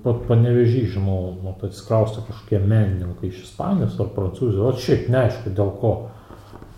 pat 0.00 0.22
panevežį 0.30 0.86
žinau, 0.94 1.34
nu, 1.44 1.52
tai 1.60 1.68
atsikrausto 1.68 2.22
kažkokie 2.24 2.62
menininkai 2.64 3.28
iš 3.28 3.42
Ispanijos 3.44 3.98
ar 4.00 4.08
Prancūzijos, 4.14 4.62
o 4.64 4.80
šiaip 4.80 5.10
neaišku 5.12 5.52
dėl 5.58 5.74
ko. 5.82 5.90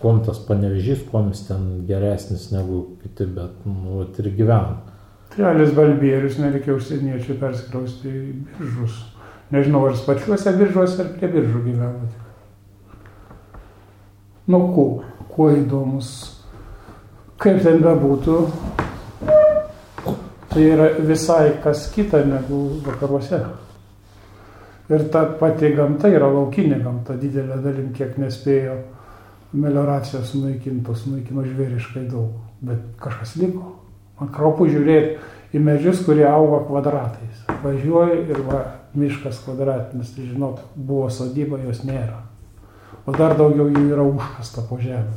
Kuom 0.02 0.18
tas 0.26 0.40
panevežys, 0.46 1.04
kuom 1.10 1.30
jis 1.30 1.44
ten 1.46 1.68
geresnis 1.86 2.48
negu 2.50 2.80
kiti, 3.02 3.28
bet 3.34 3.62
nu, 3.66 4.02
ir 4.02 4.30
gyvena. 4.34 4.87
Trelis 5.38 5.70
balbierius 5.70 6.40
nereikia 6.42 6.74
užsieniečių 6.74 7.36
perskrausti 7.38 8.10
į 8.10 8.22
biržus. 8.56 8.96
Nežinau, 9.54 9.84
ar 9.86 9.94
pačiuose 10.02 10.50
biržuose, 10.58 10.98
ar 11.04 11.12
prie 11.14 11.28
biržų 11.30 11.60
gyveno. 11.62 12.08
Nu, 14.50 14.60
kuo, 14.74 15.04
kuo 15.30 15.46
įdomus. 15.54 16.10
Kaip 17.38 17.62
ten 17.62 17.78
bebūtų, 17.84 18.40
tai 20.50 20.66
yra 20.66 20.90
visai 21.06 21.54
kas 21.62 21.86
kita 21.94 22.24
negu 22.26 22.82
vakaruose. 22.82 23.44
Ir 24.90 25.08
ta 25.14 25.22
pati 25.38 25.70
gamta 25.76 26.10
yra 26.10 26.32
laukinė 26.34 26.82
gamta, 26.82 27.14
didelė 27.14 27.62
dalim, 27.62 27.92
kiek 27.94 28.18
nespėjo 28.18 28.80
melioracijos 29.54 30.32
sunaikinti, 30.32 31.02
sunaikino 31.04 31.46
žvėriškai 31.46 32.08
daug. 32.10 32.40
Bet 32.58 32.96
kažkas 32.98 33.38
liko. 33.38 33.76
Man 34.18 34.32
kraupu 34.34 34.66
žiūrėti 34.68 35.18
į 35.54 35.62
medžius, 35.62 36.02
kurie 36.06 36.26
auga 36.28 36.64
kvadratais. 36.66 37.44
Važiuoju 37.62 38.18
ir 38.28 38.42
va, 38.46 38.62
miškas 38.98 39.40
kvadratinis, 39.44 40.12
tai 40.14 40.26
žinot, 40.28 40.60
buvo 40.74 41.08
sodyba, 41.12 41.60
jos 41.62 41.84
nėra. 41.86 42.20
O 43.08 43.14
dar 43.16 43.36
daugiau 43.38 43.70
jų 43.72 43.86
yra 43.88 44.04
užkasta 44.04 44.64
po 44.68 44.78
žemę. 44.82 45.16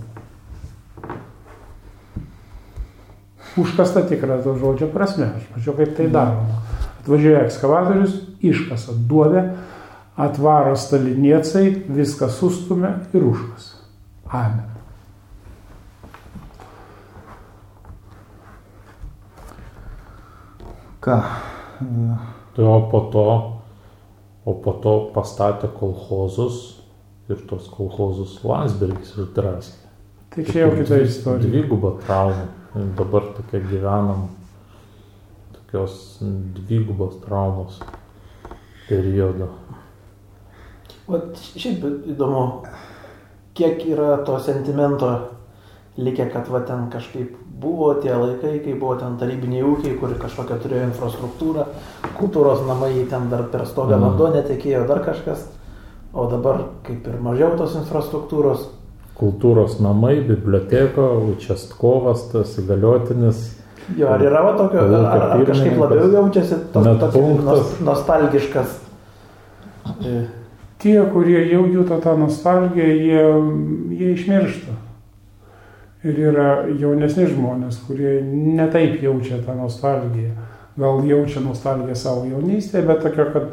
Užkasta 3.60 4.06
tikra 4.08 4.40
to 4.44 4.56
žodžio 4.56 4.88
prasme. 4.94 5.28
Aš 5.36 5.50
mačiau, 5.56 5.76
kaip 5.76 5.98
tai 5.98 6.08
daroma. 6.12 6.62
Atvažiuoja 7.02 7.44
ekskavatorius, 7.50 8.16
iškasa 8.46 8.96
duobę, 9.10 9.44
atvaro 10.16 10.76
staliniecai, 10.80 11.66
viską 11.90 12.30
sustumia 12.32 13.00
ir 13.12 13.26
užkasa. 13.28 13.82
Amen. 14.32 14.81
Ką? 21.02 21.22
Tai 22.56 22.66
o 22.66 22.82
po 22.92 23.00
to, 23.14 23.28
o 24.46 24.54
po 24.54 24.74
to 24.84 24.94
pastatė 25.16 25.72
kolhozus 25.74 26.60
ir 27.32 27.42
tos 27.50 27.70
kolhozus 27.74 28.36
Landsbergis 28.46 29.16
ir 29.18 29.32
Draskė. 29.34 29.90
Tai 30.32 30.46
čia 30.46 30.60
jau 30.62 30.76
kita 30.78 31.00
istorija. 31.02 31.50
Dviguba 31.50 31.96
trauma. 32.06 32.46
Dabar 32.96 33.26
tokia 33.36 33.60
gyvenam 33.66 34.30
tokios 35.58 36.22
dvigubos 36.22 37.18
traumos 37.26 37.82
periodo. 38.88 39.50
O 41.08 41.18
šiaip 41.36 41.84
įdomu, 42.14 42.46
kiek 43.58 43.84
yra 43.90 44.22
to 44.28 44.38
sentimento 44.40 45.10
likę, 46.02 46.26
kad 46.34 46.50
va 46.50 46.60
ten 46.66 46.90
kažkaip 46.94 47.38
buvo 47.62 47.94
tie 48.02 48.14
laikai, 48.16 48.60
kai 48.64 48.74
buvo 48.74 48.96
ten 48.98 49.18
tarybiniai 49.22 49.64
ūkiai, 49.68 49.96
kur 50.02 50.14
kažkokią 50.18 50.58
turėjo 50.64 50.90
infrastruktūrą, 50.90 51.68
kultūros 52.18 52.64
namai 52.68 52.94
ten 53.10 53.30
dar 53.30 53.44
per 53.54 53.68
stogą 53.70 53.98
Mm. 53.98 54.08
vanduo 54.08 54.32
netekėjo, 54.34 54.88
dar 54.88 55.04
kažkas, 55.06 55.46
o 56.14 56.26
dabar 56.32 56.64
kaip 56.88 57.08
ir 57.08 57.20
mažiau 57.22 57.56
tos 57.58 57.76
infrastruktūros. 57.76 58.68
Kultūros 59.22 59.80
namai, 59.80 60.16
biblioteka, 60.26 61.06
učastkovas, 61.36 62.32
tas 62.32 62.58
įgaliotinis. 62.58 63.58
Jo, 63.98 64.08
ar 64.16 64.22
yra 64.24 64.42
va 64.42 64.54
tokio, 64.58 64.80
ar, 64.80 65.22
ar, 65.36 65.46
kažkaip 65.46 65.78
labiau 65.78 66.10
jaučiasi 66.10 66.56
tos, 66.74 66.86
Net 66.86 67.00
toks 67.00 67.44
nos, 67.46 67.80
nostalgiškas. 67.86 68.80
Tie, 70.82 70.98
kurie 71.14 71.42
jau 71.52 71.66
juto 71.70 71.98
tą 72.02 72.16
nostalgiją, 72.18 72.86
jie, 72.86 73.26
jie 73.98 74.14
išmiršta. 74.16 74.81
Ir 76.02 76.18
yra 76.32 76.48
jaunesni 76.82 77.28
žmonės, 77.30 77.84
kurie 77.86 78.16
netaip 78.26 79.04
jaučia 79.04 79.38
tą 79.46 79.54
nostalgiją. 79.60 80.32
Gal 80.82 81.04
jaučia 81.06 81.44
nostalgiją 81.46 81.96
savo 82.00 82.26
jaunystėje, 82.26 82.88
bet 82.88 83.04
tokio, 83.06 83.28
kad 83.36 83.52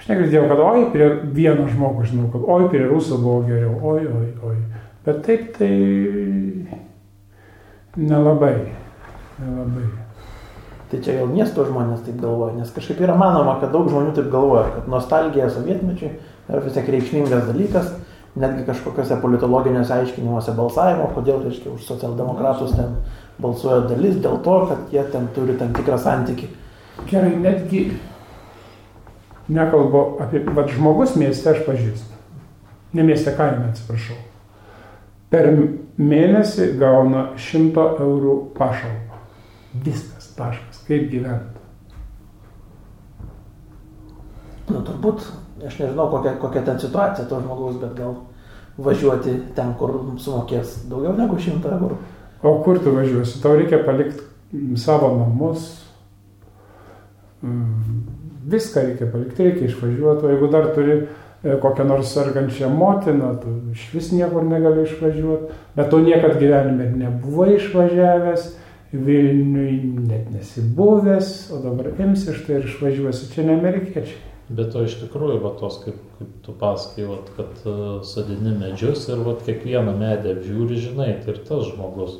aš 0.00 0.08
negirdėjau, 0.08 0.46
kad 0.48 0.62
oi, 0.64 0.84
prie 0.94 1.10
vieno 1.36 1.66
žmogus 1.68 2.12
žinau, 2.14 2.30
kad 2.32 2.46
oi, 2.46 2.68
prie 2.72 2.86
rusų 2.88 3.20
buvo 3.20 3.42
geriau, 3.50 3.74
oi, 3.92 4.06
oi, 4.08 4.28
oi. 4.48 4.56
Bet 5.04 5.20
taip 5.26 5.50
tai 5.58 5.72
nelabai. 8.00 8.54
Nelabai. 9.40 9.88
Tai 10.90 10.98
čia 11.04 11.20
gal 11.20 11.28
miesto 11.30 11.62
žmonės 11.68 12.00
taip 12.06 12.16
galvoja, 12.18 12.56
nes 12.56 12.70
kažkaip 12.74 12.98
yra 13.04 13.14
manoma, 13.18 13.60
kad 13.60 13.70
daug 13.74 13.86
žmonių 13.92 14.16
taip 14.16 14.32
galvoja, 14.32 14.64
kad 14.74 14.88
nostalgija 14.90 15.50
sovietmečiui 15.52 16.16
yra 16.48 16.62
vis 16.64 16.74
tiek 16.74 16.88
reikšmingas 16.96 17.44
dalykas, 17.46 17.92
netgi 18.36 18.64
kažkokiuose 18.68 19.18
politologiniuose 19.22 19.94
aiškinimuose 19.94 20.54
balsavimo, 20.54 21.08
kodėl, 21.14 21.42
reiškia, 21.46 21.72
už 21.74 21.86
socialdemokratus 21.88 22.76
ten 22.76 22.94
balsuoja 23.42 23.88
dalis 23.90 24.20
dėl 24.22 24.38
to, 24.44 24.56
kad 24.70 24.94
jie 24.94 25.02
ten 25.12 25.26
turi 25.34 25.56
tam 25.58 25.74
tikrą 25.74 25.98
santykį. 25.98 26.48
Gerai, 27.10 27.34
netgi 27.40 27.84
nekalbu 29.50 30.04
apie, 30.22 30.44
vad 30.54 30.70
žmogus 30.70 31.16
mieste 31.18 31.50
aš 31.50 31.64
pažįstu. 31.66 32.18
Ne 32.94 33.06
mieste 33.06 33.32
kaime, 33.34 33.70
atsiprašau. 33.70 34.18
Per 35.30 35.46
mėnesį 35.98 36.72
gauna 36.78 37.30
100 37.38 37.86
eurų 38.02 38.36
pašalpą. 38.56 39.18
Viskas, 39.84 40.32
taškas, 40.34 40.82
kaip 40.88 41.06
gyventi. 41.12 41.60
Nu, 44.70 44.82
turbūt, 44.86 45.22
aš 45.66 45.78
nežinau, 45.82 46.08
kokia, 46.10 46.34
kokia 46.40 46.62
ten 46.66 46.78
situacija 46.80 47.28
to 47.28 47.40
žmogaus, 47.40 47.78
bet 47.80 47.94
gal 47.98 48.14
važiuoti 48.80 49.36
ten, 49.56 49.74
kur 49.78 49.94
sumokės 50.20 50.84
daugiau 50.90 51.14
negu 51.18 51.38
100 51.38 51.76
eurų. 51.76 51.98
O 52.42 52.54
kur 52.64 52.80
tu 52.80 52.94
važiuosi? 52.94 53.40
Tau 53.42 53.56
reikia 53.58 53.82
palikti 53.84 54.76
savo 54.80 55.12
namus. 55.18 55.66
Viską 58.50 58.86
reikia 58.86 59.10
palikti, 59.12 59.48
reikia 59.48 59.68
išvažiuoti. 59.68 60.24
O 60.24 60.32
jeigu 60.32 60.48
dar 60.52 60.70
turi 60.76 60.96
e, 60.96 61.58
kokią 61.60 61.84
nors 61.88 62.14
sergančią 62.14 62.70
motiną, 62.72 63.34
tu 63.42 63.52
iš 63.74 63.84
vis 63.94 64.08
niekur 64.16 64.46
negali 64.48 64.86
išvažiuoti. 64.88 65.52
Bet 65.76 65.92
tu 65.92 66.00
niekad 66.04 66.40
gyvenime 66.40 66.88
nebuvai 66.96 67.54
išvažiavęs, 67.58 68.48
Vilniui 68.90 69.76
net 70.08 70.32
nesibuvęs, 70.34 71.28
o 71.54 71.60
dabar 71.62 71.92
imsi 72.02 72.32
štai 72.34 72.56
ir 72.58 72.64
išvažiuosi. 72.66 73.28
Čia 73.30 73.44
ne 73.46 73.54
amerikiečiai. 73.60 74.29
Bet 74.50 74.72
to 74.74 74.82
iš 74.82 74.96
tikrųjų, 74.98 75.38
va 75.44 75.52
tos, 75.60 75.76
kaip, 75.84 75.98
kaip 76.18 76.30
tu 76.42 76.52
pasakai, 76.58 77.04
va, 77.06 77.20
kad 77.36 77.60
uh, 77.70 78.00
sodini 78.06 78.50
medžius 78.58 79.04
ir 79.06 79.22
va, 79.22 79.36
kiekvieną 79.38 79.94
medį 79.94 80.32
apžiūri, 80.34 80.78
žinai, 80.88 81.12
tai 81.22 81.36
ir 81.36 81.44
tas 81.46 81.68
žmogus. 81.68 82.16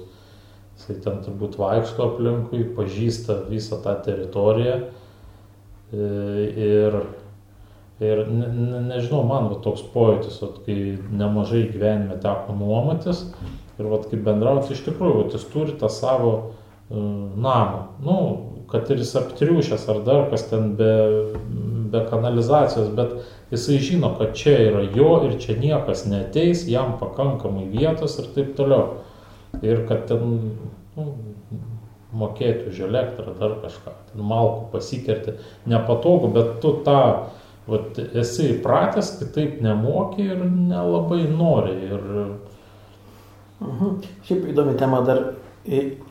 Jisai 0.78 1.00
ten 1.02 1.18
turbūt 1.24 1.58
vaikšto 1.58 2.06
aplinkui, 2.06 2.62
pažįsta 2.76 3.40
visą 3.50 3.80
tą 3.84 3.96
teritoriją. 4.06 4.76
e, 5.90 6.06
Ir, 6.54 6.96
ir 8.00 8.22
ne, 8.30 8.46
ne, 8.46 8.80
nežinau, 8.86 9.24
man 9.26 9.50
va, 9.50 9.58
toks 9.64 9.82
pojūtis, 9.92 10.38
va, 10.44 10.52
kai 10.64 10.78
nemažai 11.10 11.66
gyvenime 11.72 12.16
teko 12.22 12.54
nuomotis 12.56 13.26
ir 13.80 13.90
va, 13.90 13.98
kaip 14.06 14.22
bendrauti, 14.24 14.72
iš 14.72 14.86
tikrųjų, 14.86 15.18
va, 15.18 15.26
jis 15.34 15.50
turi 15.50 15.74
tą 15.82 15.90
savo 15.92 16.32
uh, 16.38 16.54
namą. 16.90 17.82
Nu, 18.06 18.16
kad 18.70 18.88
ir 18.90 19.02
jis 19.02 19.12
aptriušęs 19.18 19.88
ar 19.90 20.00
dar 20.06 20.28
kas 20.30 20.46
ten 20.50 20.74
be, 20.78 20.94
be 21.90 22.02
kanalizacijos, 22.10 22.90
bet 22.96 23.16
jisai 23.52 23.78
žino, 23.82 24.12
kad 24.18 24.34
čia 24.38 24.56
yra 24.68 24.84
jo 24.96 25.12
ir 25.28 25.38
čia 25.42 25.56
niekas 25.60 26.06
neteis, 26.10 26.66
jam 26.68 26.96
pakankamai 27.00 27.66
vietos 27.72 28.18
ir 28.22 28.30
taip 28.34 28.54
toliau. 28.58 29.00
Ir 29.66 29.84
kad 29.88 30.06
ten 30.08 30.36
nu, 30.96 31.06
mokėti 32.14 32.70
už 32.70 32.84
elektrą, 32.86 33.34
dar 33.38 33.58
kažką, 33.64 33.96
ten 34.12 34.24
malkų 34.26 34.70
pasikerti, 34.72 35.36
nepatogu, 35.70 36.30
bet 36.34 36.56
tu 36.62 36.76
tą 36.86 37.02
vat, 37.70 37.98
esi 37.98 38.52
įpratęs, 38.54 39.16
kitaip 39.20 39.60
nemoki 39.62 40.30
ir 40.30 40.46
nelabai 40.46 41.24
nori. 41.30 41.76
Ir 41.90 42.08
Mhm. 43.60 44.00
Šiaip 44.24 44.48
įdomi 44.54 44.76
tema 44.80 45.02
dar 45.04 45.22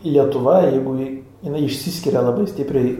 Lietuva, 0.05 0.59
jeigu 0.67 0.93
jinai 1.41 1.63
išsiskiria 1.65 2.21
labai 2.21 2.45
stipriai 2.49 2.91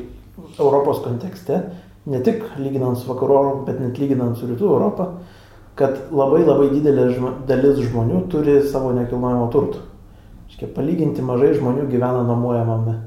Europos 0.57 1.03
kontekste, 1.03 1.59
ne 2.05 2.21
tik 2.23 2.43
lyginant 2.59 2.97
su 2.99 3.09
vakarų 3.09 3.35
Europą, 3.35 3.65
bet 3.67 3.79
net 3.83 3.99
lyginant 3.99 4.37
su 4.37 4.47
rytų 4.47 4.67
Europą, 4.69 5.07
kad 5.79 6.11
labai 6.11 6.41
labai 6.43 6.69
didelė 6.73 7.09
žmo, 7.13 7.33
dalis 7.47 7.79
žmonių 7.85 8.25
turi 8.31 8.59
savo 8.67 8.91
nekilnojamo 8.95 9.47
turto. 9.53 9.85
Iškia, 10.49 10.71
palyginti 10.75 11.23
mažai 11.23 11.53
žmonių 11.55 11.87
gyvena 11.91 12.23
nuomojamame 12.27 12.97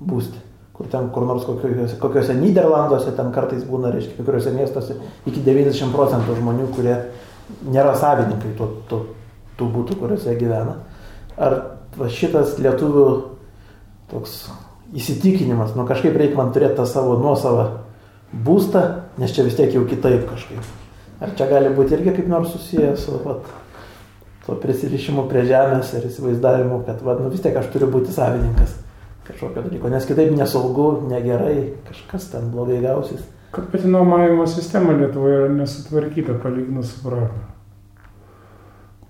būste. 0.00 0.42
Kur 0.76 0.90
ten 0.92 1.08
kur 1.12 1.24
nors 1.24 1.46
kokiuose, 1.46 1.96
kokiuose 2.00 2.34
Niderlanduose, 2.36 3.14
ten 3.16 3.30
kartais 3.32 3.62
būna, 3.64 3.92
reiškia, 3.94 4.18
kai 4.18 4.26
kuriuose 4.26 4.52
miestuose 4.52 4.98
iki 5.24 5.40
90 5.44 5.94
procentų 5.94 6.36
žmonių, 6.40 6.66
kurie 6.76 6.98
nėra 7.70 7.94
savininkai 7.96 8.52
tų, 8.58 8.68
tų, 8.90 9.00
tų 9.56 9.70
būtų, 9.72 9.96
kuriuose 10.02 10.34
gyvena. 10.36 10.76
Ar 11.40 11.56
va, 11.96 12.10
šitas 12.12 12.58
lietuvių 12.60 13.06
toks 14.10 14.36
įsitikinimas, 14.96 15.72
nu 15.78 15.86
kažkaip 15.88 16.16
reikia 16.16 16.38
man 16.38 16.52
turėti 16.54 16.76
tą 16.80 16.86
savo 16.90 17.16
nuosavą 17.22 17.85
būstą, 18.32 18.82
nes 19.20 19.34
čia 19.34 19.44
vis 19.46 19.56
tiek 19.58 19.74
jau 19.74 19.84
kitaip 19.88 20.26
kažkaip. 20.30 20.72
Ar 21.20 21.32
čia 21.36 21.46
gali 21.50 21.70
būti 21.74 21.96
irgi 21.96 22.16
kaip 22.18 22.26
nors 22.28 22.50
susijęs 22.52 23.06
su 23.06 23.20
vat, 23.24 23.46
to 24.46 24.56
prisirišimu 24.62 25.26
prie 25.30 25.46
žemės 25.48 25.94
ir 25.96 26.08
įsivaizdavimu, 26.10 26.82
kad 26.86 27.00
vat, 27.06 27.22
nu, 27.22 27.30
vis 27.32 27.42
tiek 27.44 27.56
aš 27.56 27.70
turiu 27.72 27.88
būti 27.92 28.14
savininkas 28.14 28.76
kažkokio 29.26 29.64
dalyko, 29.64 29.90
nes 29.90 30.06
kitaip 30.06 30.30
nesaugu, 30.36 31.08
negerai, 31.10 31.72
kažkas 31.88 32.28
ten 32.30 32.50
blogai 32.52 32.78
gausis. 32.84 33.24
Kad 33.50 33.70
pati 33.72 33.88
nuomavimo 33.90 34.46
sistema 34.46 34.92
Lietuvoje 34.92 35.40
yra 35.40 35.48
nesutvarkyta 35.54 36.36
palyginus 36.42 36.92
su 36.92 37.02
Praha. 37.02 37.30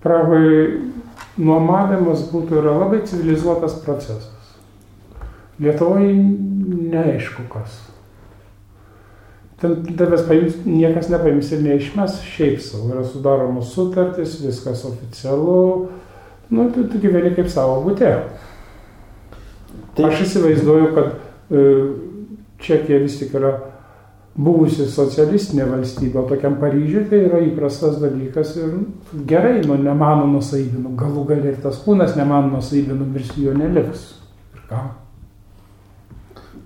Prahoje 0.01 0.79
nuomavimas 1.37 2.23
būtų 2.31 2.61
yra 2.61 2.73
labai 2.79 3.03
civilizuotas 3.05 3.77
procesas. 3.83 4.55
Lietuvoje 5.59 6.13
neaišku 6.93 7.45
kas. 7.51 7.81
Ten 9.61 9.79
tavęs 9.97 10.25
paims, 10.27 10.57
niekas 10.69 11.07
nepaims 11.09 11.47
ir 11.55 11.63
neišmes 11.65 12.19
šiaip 12.21 12.59
savo. 12.61 12.91
Yra 12.93 13.05
sudaromos 13.05 13.71
sutartys, 13.73 14.35
viskas 14.43 14.83
oficialu. 14.85 15.87
Nu, 16.53 16.67
tu, 16.71 16.83
tu 16.91 17.01
gyveni 17.01 17.33
kaip 17.35 17.49
savo 17.49 17.79
būtė. 17.87 18.11
Tai 19.97 20.11
aš 20.11 20.27
įsivaizduoju, 20.27 20.91
kad 20.93 21.09
e, 21.49 21.63
Čekija 22.61 23.01
vis 23.01 23.17
tik 23.17 23.33
yra 23.37 23.55
buvusi 24.37 24.85
socialistinė 24.89 25.65
valstybė, 25.71 26.21
o 26.21 26.27
tokiam 26.29 26.59
Paryžiui 26.61 27.07
tai 27.09 27.23
yra 27.25 27.41
įprastas 27.41 27.97
dalykas 28.01 28.53
ir 28.61 28.75
gerai, 29.29 29.57
nu, 29.65 29.79
ne 29.81 29.97
mano 29.97 30.29
nusaibė, 30.29 30.83
nu, 30.83 30.93
galų 30.99 31.25
gali 31.33 31.51
ir 31.51 31.59
tas 31.65 31.81
kūnas 31.81 32.13
ne 32.17 32.25
mano 32.29 32.59
nusaibė, 32.59 32.93
numirs 32.93 33.33
jo 33.41 33.57
neliks. 33.57 34.11
Ir 34.53 34.65
ką? 34.69 34.85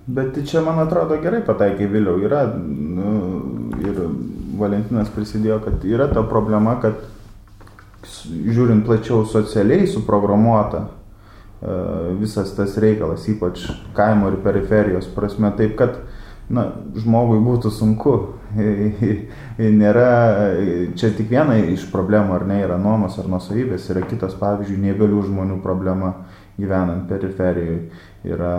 Bet 0.06 0.38
čia, 0.50 0.60
man 0.66 0.80
atrodo, 0.82 1.16
gerai 1.22 1.44
pataikai 1.46 1.86
vėliau. 1.90 2.18
Yra, 2.26 2.42
nu, 2.58 3.12
ir 3.82 4.00
Valentinas 4.58 5.10
prisidėjo, 5.14 5.60
kad 5.62 5.84
yra 5.86 6.08
ta 6.10 6.24
problema, 6.26 6.74
kad 6.82 6.98
žiūrint 8.02 8.82
plačiau 8.86 9.22
socialiai 9.30 9.86
suprogramuota 9.86 10.82
e, 10.82 11.76
visas 12.18 12.50
tas 12.56 12.74
reikalas, 12.82 13.28
ypač 13.30 13.68
kaimo 13.94 14.32
ir 14.32 14.40
periferijos 14.42 15.06
prasme, 15.14 15.52
taip 15.58 15.76
kad 15.78 16.00
na, 16.50 16.68
žmogui 16.98 17.38
būtų 17.42 17.72
sunku. 17.72 18.16
Nėra, 19.80 20.10
čia 20.98 21.12
tik 21.16 21.30
viena 21.30 21.56
iš 21.62 21.86
problemų, 21.94 22.34
ar 22.36 22.46
ne, 22.50 22.58
yra 22.66 22.76
nuomos 22.80 23.16
ar 23.22 23.30
nusavybės, 23.32 23.86
yra 23.94 24.02
kitas, 24.08 24.34
pavyzdžiui, 24.40 24.82
neįgalių 24.82 25.22
žmonių 25.30 25.62
problema 25.64 26.16
gyvenant 26.60 27.06
periferijoje, 27.08 27.86
yra 28.24 28.56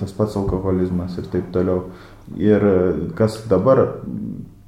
tas 0.00 0.12
pats 0.16 0.36
alkoholizmas 0.40 1.18
ir 1.18 1.28
taip 1.32 1.50
toliau. 1.52 1.88
Ir 2.36 2.64
kas 3.16 3.40
dabar, 3.48 3.80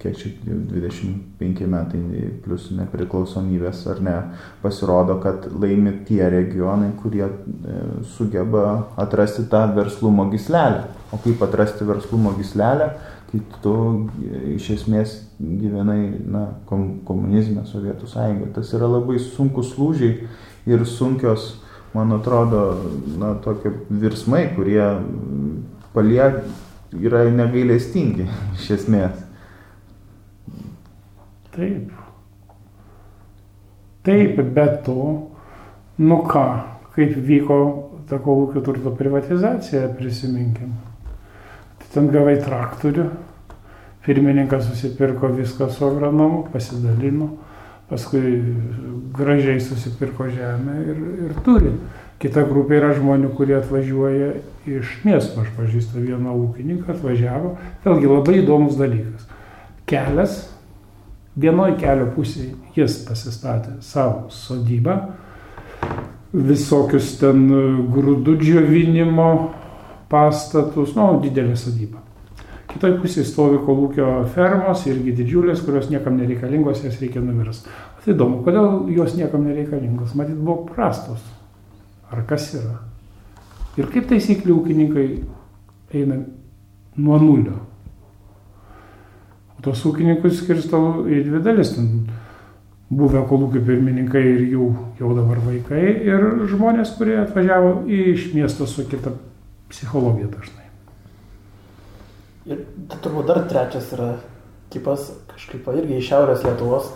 kiek 0.01 0.17
čia 0.17 0.31
25 0.45 1.67
metai 1.69 2.31
plus 2.45 2.71
nepriklausomybės 2.73 3.83
ar 3.93 4.01
ne, 4.05 4.17
pasirodo, 4.63 5.19
kad 5.21 5.45
laimi 5.53 5.93
tie 6.09 6.23
regionai, 6.33 6.89
kurie 7.03 7.27
e, 7.27 7.81
sugeba 8.17 8.65
atrasti 9.01 9.45
tą 9.53 9.67
verslumo 9.77 10.31
gislelę. 10.33 10.87
O 11.13 11.21
kaip 11.21 11.43
atrasti 11.45 11.85
verslumo 11.85 12.33
gislelę, 12.39 12.95
kai 13.31 13.43
tu 13.63 13.75
iš 14.57 14.71
esmės 14.79 15.19
gyvenai 15.39 16.01
na, 16.33 16.47
komunizme, 16.69 17.67
Sovietų 17.69 18.09
sąjungoje. 18.11 18.55
Tas 18.57 18.73
yra 18.77 18.89
labai 18.91 19.21
sunkus 19.23 19.77
lūžiai 19.79 20.31
ir 20.71 20.87
sunkios, 20.89 21.59
man 21.95 22.13
atrodo, 22.13 22.65
na, 23.19 23.35
tokie 23.43 23.73
virsmai, 23.91 24.47
kurie 24.55 24.85
paliek 25.95 26.43
yra 26.95 27.25
negailestingi 27.35 28.29
iš 28.59 28.71
esmės. 28.79 29.27
Taip. 31.51 31.91
Taip, 34.07 34.39
bet 34.55 34.85
to, 34.87 35.01
nu 36.01 36.21
ką, 36.25 36.45
kaip 36.95 37.19
vyko 37.27 37.59
ta 38.09 38.19
kolūkio 38.23 38.63
turto 38.65 38.95
privatizacija, 38.97 39.91
prisiminkim. 39.99 40.73
Tai 41.81 41.91
ten 41.93 42.09
gavai 42.15 42.39
traktorių, 42.41 43.05
pirmininkas 44.07 44.71
susipirko 44.71 45.31
viską 45.37 45.69
su 45.75 45.85
agronomu, 45.87 46.47
pasidalino, 46.53 47.29
paskui 47.91 48.39
gražiai 49.17 49.61
susipirko 49.63 50.29
žemę 50.31 50.77
ir, 50.87 51.03
ir 51.27 51.35
turi. 51.47 51.75
Kita 52.21 52.45
grupė 52.45 52.77
yra 52.77 52.93
žmonių, 52.95 53.31
kurie 53.37 53.57
atvažiuoja 53.57 54.35
iš 54.69 54.99
miesto. 55.07 55.41
Aš 55.41 55.53
pažįstu 55.57 56.03
vieną 56.05 56.35
ūkininką, 56.37 56.95
atvažiavo. 56.95 57.55
Vėlgi 57.85 58.11
labai 58.11 58.41
įdomus 58.43 58.77
dalykas. 58.79 59.25
Kelias 59.89 60.43
Vienoje 61.39 61.77
kelio 61.79 62.09
pusėje 62.11 62.57
jis 62.75 62.97
pasistatė 63.07 63.77
savo 63.87 64.27
sodybą, 64.35 64.97
visokius 66.35 67.13
ten 67.21 67.45
grūdų 67.95 68.35
džiovinimo 68.41 69.31
pastatus, 70.11 70.97
nu, 70.99 71.13
didelė 71.23 71.55
sodyba. 71.59 72.03
Kitoje 72.71 72.99
pusėje 73.03 73.27
stovi 73.27 73.59
kolūkio 73.67 74.09
fermos, 74.35 74.85
irgi 74.87 75.15
didžiulės, 75.19 75.65
kurios 75.67 75.89
niekam 75.91 76.21
nereikalingos, 76.21 76.85
jas 76.87 77.01
reikia 77.03 77.23
numirs. 77.25 77.65
Tai 78.01 78.15
įdomu, 78.15 78.45
kodėl 78.47 78.93
jos 78.95 79.17
niekam 79.19 79.43
nereikalingos? 79.49 80.15
Matyt, 80.19 80.39
buvo 80.39 80.69
prastos. 80.69 81.25
Ar 82.11 82.23
kas 82.31 82.53
yra? 82.59 82.77
Ir 83.79 83.91
kaip 83.91 84.07
taisyklė 84.11 84.55
ūkininkai 84.55 85.09
eina 85.99 86.23
nuo 87.01 87.19
nulio 87.23 87.59
tos 89.65 89.83
ūkininkus 89.89 90.41
skirstau 90.41 91.07
į 91.09 91.23
dvi 91.27 91.43
dalis. 91.45 91.75
Ten 91.77 92.07
buvę 92.91 93.23
kolūkių 93.31 93.63
pirmininkai 93.67 94.23
ir 94.33 94.47
jų 94.55 94.71
jau 95.01 95.13
dabar 95.17 95.43
vaikai 95.45 95.85
ir 96.09 96.25
žmonės, 96.51 96.97
kurie 96.99 97.21
atvažiavo 97.23 97.75
iš 97.87 98.31
miesto 98.35 98.67
su 98.67 98.87
kita 98.91 99.15
psichologija 99.71 100.31
dažnai. 100.33 100.60
Ir 102.49 102.65
turbūt 103.03 103.29
dar 103.29 103.43
trečias 103.51 103.91
yra 103.93 104.15
tipas, 104.73 105.11
kažkaip 105.35 105.69
irgi 105.75 105.99
iš 105.99 106.09
Šiaurės 106.09 106.45
Lietuvos. 106.47 106.89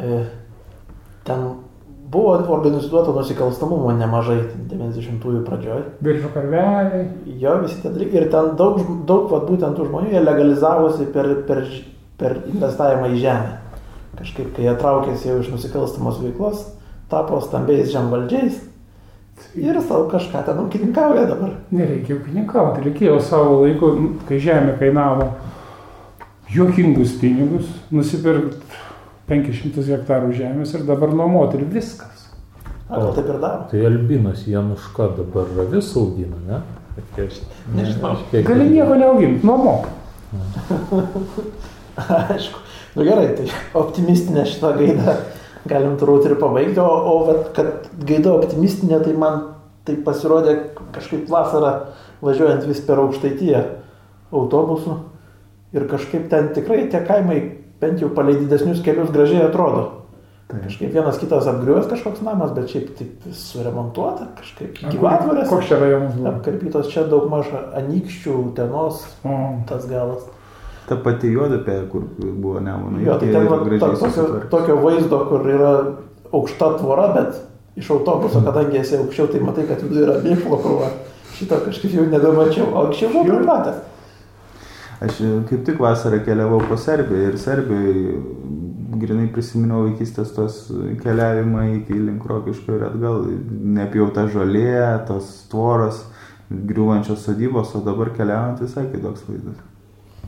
E, 0.00 0.22
ten 1.26 1.44
buvo 2.14 2.36
organizuoto 2.54 3.12
nusikalstamumo 3.16 3.92
nemažai 3.98 4.38
90-ųjų 4.70 5.42
pradžioj. 5.46 5.82
Biržų 6.04 6.30
karveliai. 6.34 7.04
Jo, 7.40 7.58
visi 7.64 7.80
tie 7.82 7.90
dalykai. 7.90 8.20
Ir 8.22 8.30
ten 8.32 8.54
daug, 8.60 8.80
daug 9.08 9.28
vat, 9.32 9.46
būtent 9.50 9.76
tų 9.76 9.88
žmonių 9.90 10.14
jie 10.14 10.22
legalizavosi 10.22 11.08
per, 11.14 11.30
per, 11.48 11.64
per 12.20 12.38
investavimą 12.52 13.10
į 13.12 13.20
žemę. 13.24 13.56
Kažkaip, 14.20 14.52
kai 14.54 14.68
jie 14.68 14.76
traukėsi 14.78 15.28
jau 15.28 15.40
iš 15.42 15.50
nusikalstamos 15.50 16.20
veiklos, 16.22 16.68
tapo 17.10 17.40
stambiais 17.42 17.90
žemvaldžiais. 17.92 18.60
Ir 19.58 19.78
savo 19.82 20.08
kažką 20.10 20.44
ten 20.46 20.60
ūkininkauja 20.64 21.26
dabar. 21.30 21.56
Nereikia 21.74 22.16
ūkininkauti, 22.18 22.84
reikėjo 22.88 23.18
savo 23.22 23.60
laiku, 23.62 23.90
kai 24.28 24.40
žemė 24.42 24.76
kainavo 24.80 25.30
juokingus 26.54 27.16
pinigus, 27.20 27.70
nusipirkti 27.94 28.82
500 29.30 29.86
hektarų 29.88 30.34
žemės 30.36 30.74
ir 30.76 30.84
dabar 30.88 31.14
nuomoti 31.16 31.58
ir 31.58 31.68
viskas. 31.72 32.28
Ar 32.90 33.08
taip 33.16 33.26
ir 33.30 33.38
daro? 33.40 33.64
Tai 33.70 33.84
Albinas 33.88 34.44
Januška 34.46 35.08
dabar 35.18 35.48
ravis 35.56 35.94
augina, 35.96 36.36
ne? 36.46 36.60
Nežinau. 37.74 38.16
Gali 38.46 38.68
nieko 38.70 38.98
neauginti, 39.00 39.46
nuomok. 39.46 39.88
Aišku. 41.96 42.60
Na 42.94 43.02
nu 43.02 43.08
gerai, 43.08 43.30
tai 43.34 43.48
optimistinė 43.74 44.44
šitą 44.46 44.70
gaidą 44.78 45.16
galim 45.68 45.96
turbūt 46.00 46.28
ir 46.28 46.36
pabaigti, 46.40 46.80
o, 46.82 46.88
o 46.88 47.16
vat, 47.28 47.50
kad 47.56 47.88
gaida 48.06 48.34
optimistinė, 48.36 49.00
tai 49.04 49.16
man 49.18 49.40
tai 49.84 49.96
pasirodė 50.04 50.56
kažkaip 50.94 51.26
vasarą 51.30 51.74
važiuojant 52.24 52.64
vis 52.68 52.80
per 52.84 53.02
aukštaityje 53.02 53.60
autobusu 54.34 54.96
ir 55.76 55.84
kažkaip 55.90 56.30
ten 56.32 56.52
tikrai 56.56 56.86
tie 56.92 57.02
kaimai 57.04 57.40
bent 57.82 58.00
jau 58.00 58.08
palei 58.14 58.38
didesnius 58.38 58.82
kelius 58.84 59.12
gražiai 59.12 59.44
atrodo. 59.48 59.84
Tai. 60.44 60.58
Kažkaip 60.60 60.92
vienas 60.92 61.16
kitas 61.18 61.46
apgriuvęs 61.48 61.88
kažkoks 61.88 62.20
namas, 62.24 62.52
bet 62.52 62.68
šiaip 62.68 62.90
taip 62.98 63.28
suremontuota, 63.32 64.26
kažkaip 64.38 64.76
gyvatvorės. 64.92 65.48
Koks 65.48 65.70
čia 65.70 65.78
rajonas 65.80 66.18
buvo? 66.18 66.32
Apkarpytos 66.34 66.90
čia 66.92 67.06
daug 67.08 67.30
maž 67.32 67.48
anykščių, 67.80 68.34
tenos, 68.58 69.00
o. 69.24 69.38
tas 69.68 69.88
galas. 69.88 70.26
Ta 70.88 70.98
pati 71.00 71.30
juodapė, 71.32 71.78
kur 71.88 72.04
buvo 72.20 72.60
nemono. 72.60 73.00
Jo, 73.00 73.16
tai 73.20 73.30
ten 73.32 73.48
va, 73.48 73.62
to, 73.64 73.88
tokio, 74.02 74.26
tokio 74.52 74.76
vaizdo, 74.82 75.22
kur 75.30 75.48
yra 75.48 75.72
aukšta 76.34 76.74
tvora, 76.82 77.08
bet 77.14 77.40
iš 77.80 77.90
autobuso, 77.94 78.40
mhm. 78.40 78.46
kadangi 78.50 78.80
esi 78.82 78.98
aukščiau, 78.98 79.30
tai 79.32 79.40
matai, 79.44 79.66
kad 79.70 79.82
viduje 79.82 80.04
yra 80.06 80.20
mėšlo 80.24 80.60
krūva. 80.60 80.92
Šito 81.34 81.58
kažkaip 81.64 81.96
jau 81.96 82.06
nebemačiau, 82.06 82.68
o 82.70 82.86
anksčiau 82.86 83.10
buvau 83.14 83.40
pripratęs. 83.40 83.82
Aš 85.04 85.18
kaip 85.48 85.64
tik 85.66 85.80
vasarą 85.82 86.20
keliavau 86.24 86.60
po 86.68 86.76
Serbiją 86.80 87.32
ir 87.32 87.38
Serbijoje 87.40 88.12
grinai 89.00 89.26
prisiminiau 89.34 89.88
vaikystės 89.88 90.30
tos 90.36 90.60
keliavimą 91.02 91.64
iki 91.80 91.98
link 91.98 92.24
Rokiško 92.30 92.78
ir 92.78 92.86
atgal, 92.92 93.24
nepjauta 93.74 94.28
žolė, 94.30 94.78
tos 95.08 95.34
tvoros, 95.50 96.04
griūvančios 96.48 97.26
sodybos, 97.26 97.74
o 97.74 97.82
dabar 97.84 98.12
keliaujant 98.14 98.62
visai 98.62 98.86
kitoks 98.92 99.26
vaizdas. 99.28 99.73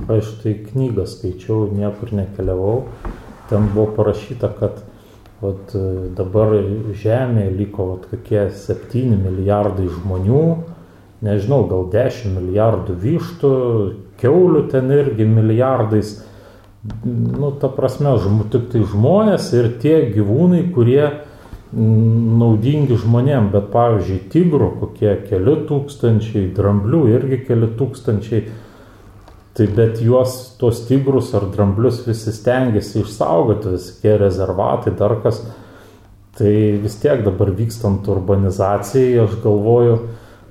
Aš 0.04 0.36
tai 0.42 0.52
knygą 0.60 1.06
skaičiau, 1.08 1.70
niekur 1.72 2.12
nekeliavau. 2.12 2.84
Ten 3.48 3.70
buvo 3.72 3.88
parašyta, 3.96 4.50
kad 4.58 4.82
vat, 5.40 5.72
dabar 6.18 6.52
Žemėje 6.92 7.54
liko 7.56 7.86
vat, 7.94 8.04
kokie 8.10 8.44
7 8.52 9.16
milijardai 9.24 9.88
žmonių, 9.88 10.42
nežinau, 11.26 11.62
gal 11.70 11.88
10 11.92 12.36
milijardų 12.36 12.96
vištų, 13.02 13.52
keulių 14.20 14.66
ten 14.72 14.92
irgi 14.94 15.26
milijardais. 15.28 16.18
Nu, 17.06 17.50
ta 17.58 17.70
prasme, 17.72 18.12
žm, 18.20 18.44
tik 18.52 18.68
tai 18.74 18.84
žmonės 18.86 19.48
ir 19.56 19.72
tie 19.82 19.96
gyvūnai, 20.12 20.68
kurie 20.76 21.08
naudingi 21.72 22.94
žmonėm, 23.00 23.50
bet 23.50 23.72
pavyzdžiui, 23.72 24.20
tigrų 24.30 24.70
kokie 24.80 25.16
keli 25.26 25.56
tūkstančiai, 25.66 26.52
dramblių 26.54 27.02
irgi 27.16 27.40
keli 27.48 27.72
tūkstančiai. 27.80 28.44
Tai 29.56 29.66
bet 29.72 30.02
juos, 30.04 30.34
tuos 30.60 30.82
tigrus 30.84 31.30
ar 31.32 31.46
dramblius 31.48 32.02
visi 32.04 32.32
stengiasi 32.34 33.00
išsaugoti, 33.00 33.70
visokie 33.72 34.18
rezervatai, 34.20 34.92
dar 34.98 35.14
kas. 35.24 35.38
Tai 36.36 36.52
vis 36.82 36.98
tiek 37.00 37.22
dabar 37.24 37.48
vykstant 37.56 38.04
urbanizacijai, 38.12 39.14
aš 39.22 39.38
galvoju, 39.40 39.94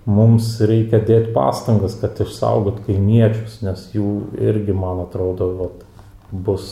mums 0.10 0.48
reikia 0.66 1.04
dėti 1.06 1.36
pastangas, 1.36 2.00
kad 2.02 2.18
išsaugot 2.26 2.80
kaimiečius, 2.88 3.60
nes 3.68 3.84
jų 3.94 4.10
irgi, 4.42 4.74
man 4.74 5.04
atrodo, 5.04 5.52
vat, 5.60 5.86
bus 6.34 6.66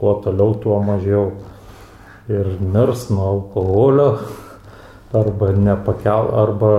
kuo 0.00 0.16
toliau, 0.24 0.56
tuo 0.62 0.80
mažiau. 0.80 1.34
Ir 2.32 2.48
mirs 2.56 3.10
nuo 3.12 3.28
alkoholio, 3.34 4.08
arba 5.12 5.52
nepakel, 5.52 6.32
arba 6.40 6.72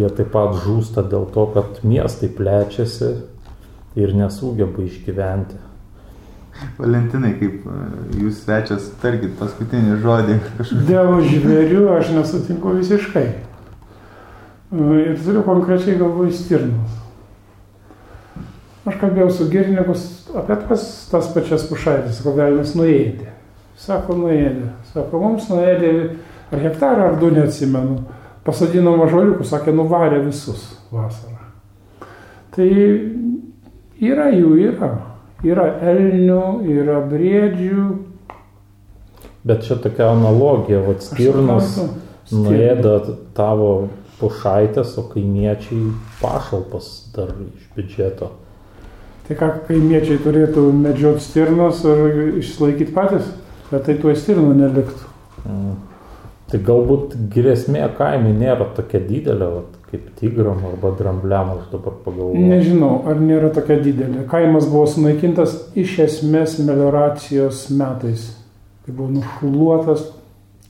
jie 0.00 0.08
taip 0.16 0.32
pat 0.32 0.56
žūsta 0.64 1.04
dėl 1.12 1.28
to, 1.36 1.44
kad 1.52 1.84
miestai 1.84 2.32
plečiasi 2.32 3.12
ir 3.98 4.14
nesugeba 4.16 4.82
išgyventi. 4.84 5.60
Valentinai, 6.78 7.32
kaip 7.38 7.64
e, 7.66 7.78
jūs 8.22 8.44
svečias, 8.44 8.86
tarkit 9.02 9.34
paskutinį 9.40 9.98
žodį. 10.02 10.36
Kažkaip. 10.58 10.84
Dėl 10.88 11.16
žvėrių 11.26 11.88
aš 11.96 12.12
nesutinku 12.14 12.76
visiškai. 12.78 13.24
Ir 14.74 15.18
turiu 15.22 15.42
konkrečiai 15.46 15.98
galvoj 15.98 16.30
stirnus. 16.34 17.00
Aš 18.84 18.98
kalbėjau 19.00 19.30
su 19.32 19.46
girnikus 19.48 20.06
apie 20.36 20.56
tas, 20.68 20.84
tas 21.10 21.30
pačias 21.34 21.64
pušaitės, 21.70 22.20
ko 22.24 22.34
galime 22.36 22.66
nuėdė. 22.76 23.30
Sako, 23.80 24.16
nuėdė. 24.18 24.70
Sako, 24.92 25.20
mums 25.22 25.48
nuėdė 25.50 25.92
ar 26.52 26.62
hektarą, 26.62 27.08
ar 27.10 27.18
du 27.20 27.30
neatsimenu. 27.34 28.02
Pasodino 28.44 28.92
mažoliukų, 29.00 29.46
sakė, 29.48 29.72
nuvarė 29.74 30.20
visus 30.26 30.66
vasarą. 30.92 31.40
Tai 32.54 32.68
yra 34.04 34.30
jų, 34.34 34.54
yra. 34.70 34.90
Yra 35.44 35.66
elnių, 35.92 36.44
yra 36.72 37.00
briedžių. 37.08 37.88
Bet 39.44 39.66
čia 39.66 39.76
tokia 39.76 40.08
analogija, 40.14 40.80
vad 40.86 41.04
stirnos 41.04 41.76
nuėda 42.32 42.96
tavo 43.36 43.90
pušaitės, 44.20 44.94
o 45.00 45.04
kaimiečiai 45.10 45.90
pašalpas 46.22 46.90
dar 47.16 47.34
iš 47.44 47.68
biudžeto. 47.76 48.30
Tai 49.24 49.36
ką 49.40 49.50
kaimiečiai 49.68 50.20
turėtų 50.24 50.66
medžioti 50.76 51.24
stirnos 51.24 51.82
ir 51.88 52.38
išsilaikyti 52.40 52.92
patys, 52.96 53.28
bet 53.70 53.86
tai 53.88 53.98
tuo 54.00 54.12
stirnų 54.16 54.52
neliktų. 54.58 55.12
Mm. 55.44 55.76
Tai 56.52 56.60
galbūt 56.68 57.16
grėsmė 57.32 57.86
kaimui 57.98 58.34
nėra 58.36 58.68
tokia 58.76 59.00
didelė, 59.02 59.48
vat, 59.58 59.78
kaip 59.94 60.10
tigram 60.18 60.64
arba 60.66 60.90
drambliam, 60.98 61.50
aš 61.58 61.70
dabar 61.72 61.94
pagalvoju. 62.04 62.46
Nežinau, 62.50 62.96
ar 63.06 63.20
nėra 63.22 63.52
tokia 63.54 63.78
didelė. 63.82 64.24
Kaimas 64.30 64.66
buvo 64.70 64.88
sunaikintas 64.90 65.54
iš 65.78 65.98
esmės 66.08 66.58
melioracijos 66.64 67.68
metais. 67.70 68.32
Tai 68.84 68.94
buvo 68.96 69.12
nušluotas 69.14 70.08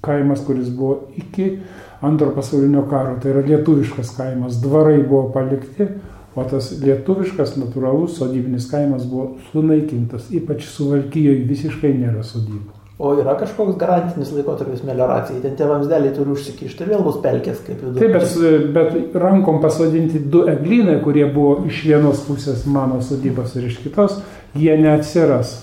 kaimas, 0.04 0.44
kuris 0.44 0.68
buvo 0.68 1.08
iki 1.16 1.58
antro 2.04 2.34
pasaulinio 2.36 2.84
karo. 2.90 3.16
Tai 3.22 3.32
yra 3.32 3.46
lietuviškas 3.48 4.12
kaimas. 4.18 4.60
Dvarai 4.62 5.00
buvo 5.02 5.30
palikti, 5.34 5.88
o 6.36 6.44
tas 6.50 6.74
lietuviškas 6.84 7.56
natūralus 7.62 8.18
sodybinis 8.20 8.68
kaimas 8.70 9.08
buvo 9.08 9.38
sunaikintas. 9.50 10.28
Ypač 10.36 10.68
suvalkyjoje 10.68 11.46
visiškai 11.48 11.94
nėra 11.96 12.26
sodybų. 12.26 12.83
O 12.98 13.10
yra 13.18 13.32
kažkoks 13.34 13.74
garantinis 13.78 14.30
laikotarpis 14.30 14.84
melioracijai, 14.86 15.40
ten 15.42 15.56
tie 15.58 15.66
vamzdeliai 15.66 16.12
turi 16.14 16.30
užsikišti 16.36 16.84
ir 16.84 16.92
vėl 16.92 17.00
bus 17.02 17.16
pelkės 17.24 17.64
kaip 17.66 17.80
vidurys. 17.82 18.36
Taip, 18.36 18.68
bet, 18.76 18.92
bet 19.00 19.16
rankom 19.18 19.58
pasodinti 19.62 20.20
du 20.30 20.44
eglynai, 20.50 21.00
kurie 21.02 21.24
buvo 21.26 21.56
iš 21.66 21.80
vienos 21.88 22.22
pusės 22.28 22.62
mano 22.70 23.00
sodybos 23.02 23.56
ir 23.58 23.66
iš 23.66 23.80
kitos, 23.82 24.20
jie 24.54 24.76
neatsiras. 24.78 25.56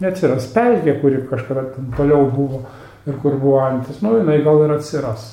Neatsiras 0.00 0.46
pelkė, 0.54 1.00
kuri 1.02 1.24
kažkada 1.32 1.66
toliau 1.98 2.30
buvo 2.30 2.62
ir 3.10 3.18
kur 3.18 3.34
buvo 3.40 3.58
antis, 3.64 3.98
nu 4.04 4.14
jinai 4.20 4.38
gal 4.46 4.62
ir 4.68 4.76
atsiras. 4.76 5.32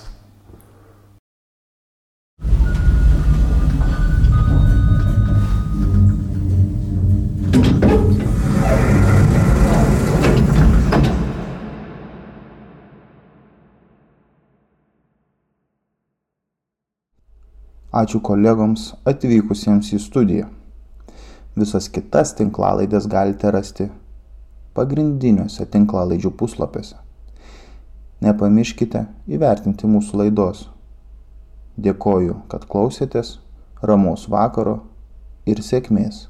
Ačiū 17.97 18.19
kolegoms 18.21 18.91
atvykusiems 19.09 19.87
į 19.95 19.97
studiją. 20.03 20.47
Visas 21.57 21.87
kitas 21.89 22.35
tinklalaidės 22.37 23.07
galite 23.09 23.49
rasti 23.55 23.87
pagrindiniuose 24.77 25.65
tinklalaidžių 25.73 26.29
puslapiuose. 26.37 26.99
Nepamirškite 28.21 29.01
įvertinti 29.33 29.89
mūsų 29.89 30.21
laidos. 30.21 30.67
Dėkoju, 31.77 32.37
kad 32.51 32.67
klausėtės, 32.69 33.39
ramaus 33.81 34.27
vakaro 34.29 34.79
ir 35.49 35.63
sėkmės. 35.65 36.27